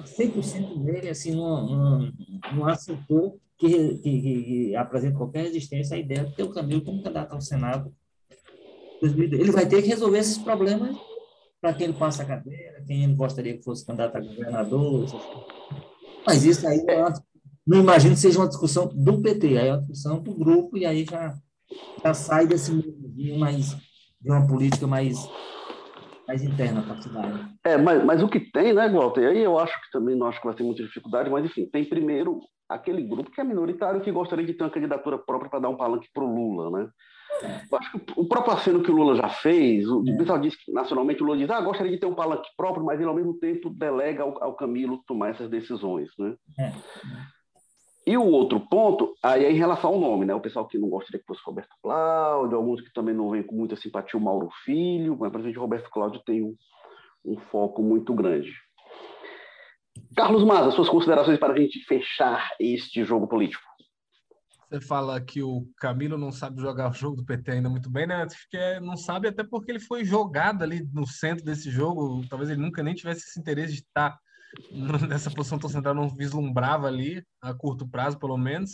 [0.03, 2.13] 100% nele, assim, não, não,
[2.53, 7.33] não aceitou que, que, que, qualquer resistência à ideia de ter o Camilo como candidato
[7.33, 7.95] ao Senado.
[9.01, 10.97] Ele vai ter que resolver esses problemas
[11.61, 15.07] para quem ele passa a cadeira, quem ele gostaria que fosse candidato a governador.
[16.27, 17.03] Mas isso aí é
[17.67, 20.85] não imagino que seja uma discussão do PT, aí é uma discussão do grupo, e
[20.85, 21.35] aí já,
[22.03, 23.75] já sai desse meio mais
[24.21, 25.17] de uma política mais,
[26.27, 27.49] mais interna partidária.
[27.65, 29.29] É, mas, mas o que tem, né, Walter?
[29.29, 31.85] Aí eu acho que também não acho que vai ter muita dificuldade, mas enfim, tem
[31.85, 35.69] primeiro aquele grupo que é minoritário que gostaria de ter uma candidatura própria para dar
[35.69, 36.89] um palanque para o Lula, né?
[37.71, 40.17] Eu acho que o próprio aceno que o Lula já fez, o é.
[40.17, 42.99] pessoal diz que nacionalmente o Lula diz, ah, gostaria de ter um palanque próprio, mas
[42.99, 46.35] ele ao mesmo tempo delega ao, ao Camilo tomar essas decisões, né?
[46.59, 46.73] É.
[48.07, 50.35] E o outro ponto, aí é em relação ao nome, né?
[50.35, 53.55] O pessoal que não gostaria que fosse Roberto Cláudio, alguns que também não veem com
[53.55, 56.55] muita simpatia o Mauro Filho, mas, por exemplo, Roberto Cláudio tem um,
[57.25, 58.53] um foco muito grande.
[60.15, 63.65] Carlos Maza, suas considerações para a gente fechar este jogo político.
[64.69, 68.07] Você fala que o Camilo não sabe jogar o jogo do PT ainda muito bem,
[68.07, 68.25] né?
[68.25, 72.27] Acho que é, não sabe até porque ele foi jogado ali no centro desse jogo.
[72.29, 74.19] Talvez ele nunca nem tivesse esse interesse de estar
[75.09, 78.73] nessa posição tão central, não vislumbrava ali, a curto prazo pelo menos,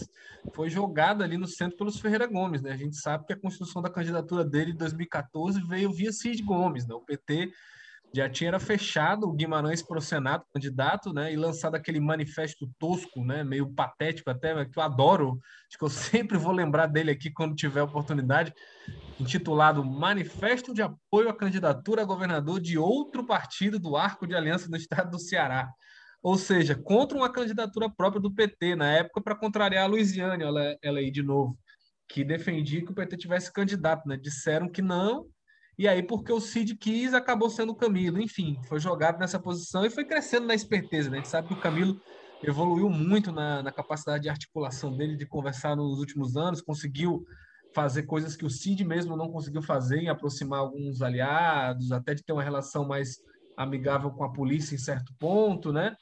[0.53, 2.73] foi jogado ali no centro pelos Ferreira Gomes, né?
[2.73, 6.87] A gente sabe que a construção da candidatura dele em 2014 veio via Cid Gomes,
[6.87, 6.95] né?
[6.95, 7.51] O PT
[8.13, 13.25] já tinha fechado o Guimarães para o Senado, candidato, né, e lançado aquele manifesto tosco,
[13.25, 15.39] né, meio patético até, que eu adoro,
[15.69, 18.53] acho que eu sempre vou lembrar dele aqui quando tiver oportunidade,
[19.19, 24.69] intitulado Manifesto de Apoio à Candidatura a Governador de Outro Partido do Arco de Aliança
[24.69, 25.71] no Estado do Ceará.
[26.23, 30.77] Ou seja, contra uma candidatura própria do PT, na época, para contrariar a Luiziane, ela,
[30.83, 31.59] ela aí de novo,
[32.07, 34.17] que defendia que o PT tivesse candidato, né?
[34.17, 35.27] Disseram que não,
[35.81, 38.21] e aí, porque o Cid quis, acabou sendo o Camilo.
[38.21, 41.09] Enfim, foi jogado nessa posição e foi crescendo na esperteza.
[41.09, 41.17] Né?
[41.17, 41.99] A gente sabe que o Camilo
[42.45, 47.25] evoluiu muito na, na capacidade de articulação dele, de conversar nos últimos anos, conseguiu
[47.75, 52.23] fazer coisas que o Cid mesmo não conseguiu fazer, em aproximar alguns aliados, até de
[52.23, 53.17] ter uma relação mais
[53.57, 55.97] amigável com a polícia em certo ponto, né?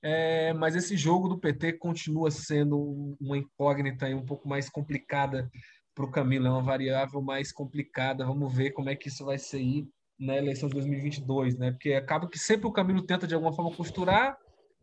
[0.00, 5.50] É, mas esse jogo do PT continua sendo uma incógnita e um pouco mais complicada
[5.94, 8.24] para o Camilo, é uma variável mais complicada.
[8.24, 9.86] Vamos ver como é que isso vai ser
[10.18, 11.70] na eleição de 2022, né?
[11.72, 14.36] Porque acaba que sempre o Camilo tenta de alguma forma costurar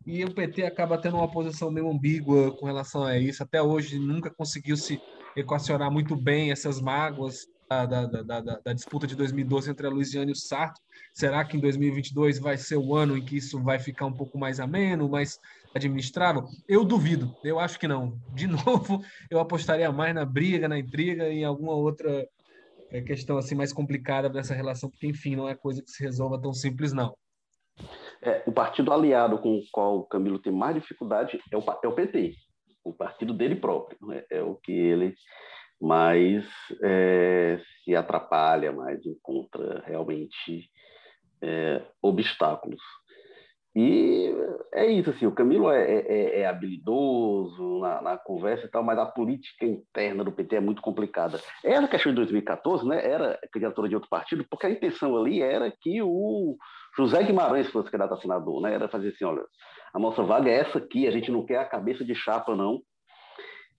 [0.06, 3.44] e o PT acaba tendo uma posição meio ambígua com relação a isso.
[3.44, 5.00] Até hoje nunca conseguiu se
[5.36, 10.32] equacionar muito bem essas mágoas da, da, da, da, disputa de 2012 entre a Luiziane
[10.32, 10.82] e o Sarto.
[11.14, 14.38] Será que em 2022 vai ser o ano em que isso vai ficar um pouco
[14.38, 15.40] mais ameno, mais
[15.74, 16.46] administrável?
[16.68, 18.20] Eu duvido, eu acho que não.
[18.34, 22.28] De novo, eu apostaria mais na briga, na intriga em alguma outra
[22.90, 26.42] é, questão assim mais complicada dessa relação, porque enfim, não é coisa que se resolva
[26.42, 27.16] tão simples não.
[28.22, 31.88] É, o partido aliado com o qual o Camilo tem mais dificuldade é o, é
[31.88, 32.36] o PT,
[32.84, 35.16] o partido dele próprio, é, é o que ele
[35.82, 36.46] mais
[36.84, 40.70] é, se atrapalha, mais encontra realmente
[41.42, 42.82] é, obstáculos.
[43.74, 44.36] E
[44.74, 48.84] é isso, assim, o Camilo é, é, é, é habilidoso na, na, conversa e tal,
[48.84, 51.40] mas a política interna do PT é muito complicada.
[51.64, 55.72] Essa questão de 2014 né, era candidatura de outro partido, porque a intenção ali era
[55.72, 56.58] que o
[56.98, 58.74] José Guimarães fosse candidato a senador, né?
[58.74, 59.44] Era fazer assim, olha,
[59.94, 62.82] a nossa vaga é essa aqui, a gente não quer a cabeça de chapa, não.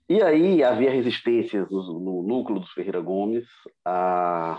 [0.09, 3.47] E aí havia resistências no, no núcleo dos Ferreira Gomes
[3.85, 4.59] a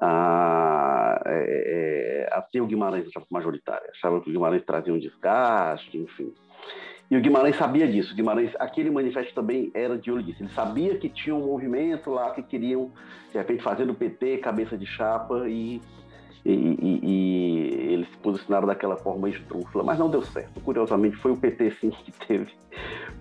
[0.00, 3.90] a, é, a ter o Guimarães na majoritária.
[3.90, 6.32] Achava que o Guimarães trazia um desgaste, enfim.
[7.10, 8.12] E o Guimarães sabia disso.
[8.12, 10.42] O Guimarães, aquele manifesto também era de olho disso.
[10.42, 12.90] Ele sabia que tinha um movimento lá que queriam,
[13.30, 15.80] de repente, fazer do PT cabeça de chapa e,
[16.44, 20.60] e, e, e eles se posicionaram daquela forma estrúfula, mas não deu certo.
[20.60, 22.52] Curiosamente, foi o PT, sim, que teve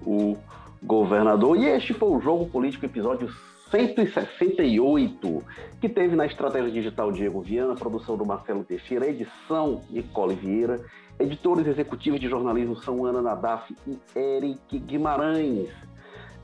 [0.03, 0.35] o
[0.81, 1.55] governador.
[1.55, 3.29] E este foi o Jogo Político, episódio
[3.71, 5.43] 168,
[5.81, 10.79] que teve na Estratégia Digital Diego Viana, produção do Marcelo Teixeira, edição Nicole Vieira,
[11.19, 15.69] editores executivos de jornalismo são Ana Nadaf e Eric Guimarães.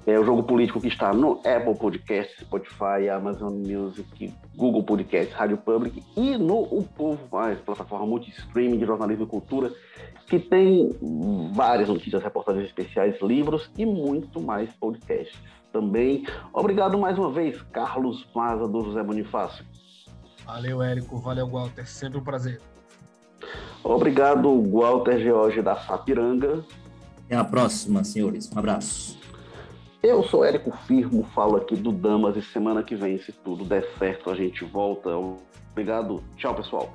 [0.05, 5.57] É o jogo político que está no Apple Podcasts, Spotify, Amazon Music, Google Podcasts, Rádio
[5.57, 9.72] Public e no O Povo Mais, plataforma multi-streaming de jornalismo e cultura,
[10.26, 10.89] que tem
[11.53, 16.26] várias notícias, reportagens especiais, livros e muito mais podcasts também.
[16.53, 19.65] Obrigado mais uma vez, Carlos Maza do José Bonifácio.
[20.45, 21.17] Valeu, Érico.
[21.19, 21.88] Valeu, Walter.
[21.88, 22.61] Sempre um prazer.
[23.84, 26.63] Obrigado, Walter George da Sapiranga.
[27.26, 28.51] Até a próxima, senhores.
[28.53, 29.19] Um abraço.
[30.03, 33.88] Eu sou Érico Firmo, falo aqui do Damas e semana que vem, se tudo der
[33.99, 35.11] certo, a gente volta.
[35.72, 36.24] Obrigado.
[36.38, 36.91] Tchau, pessoal.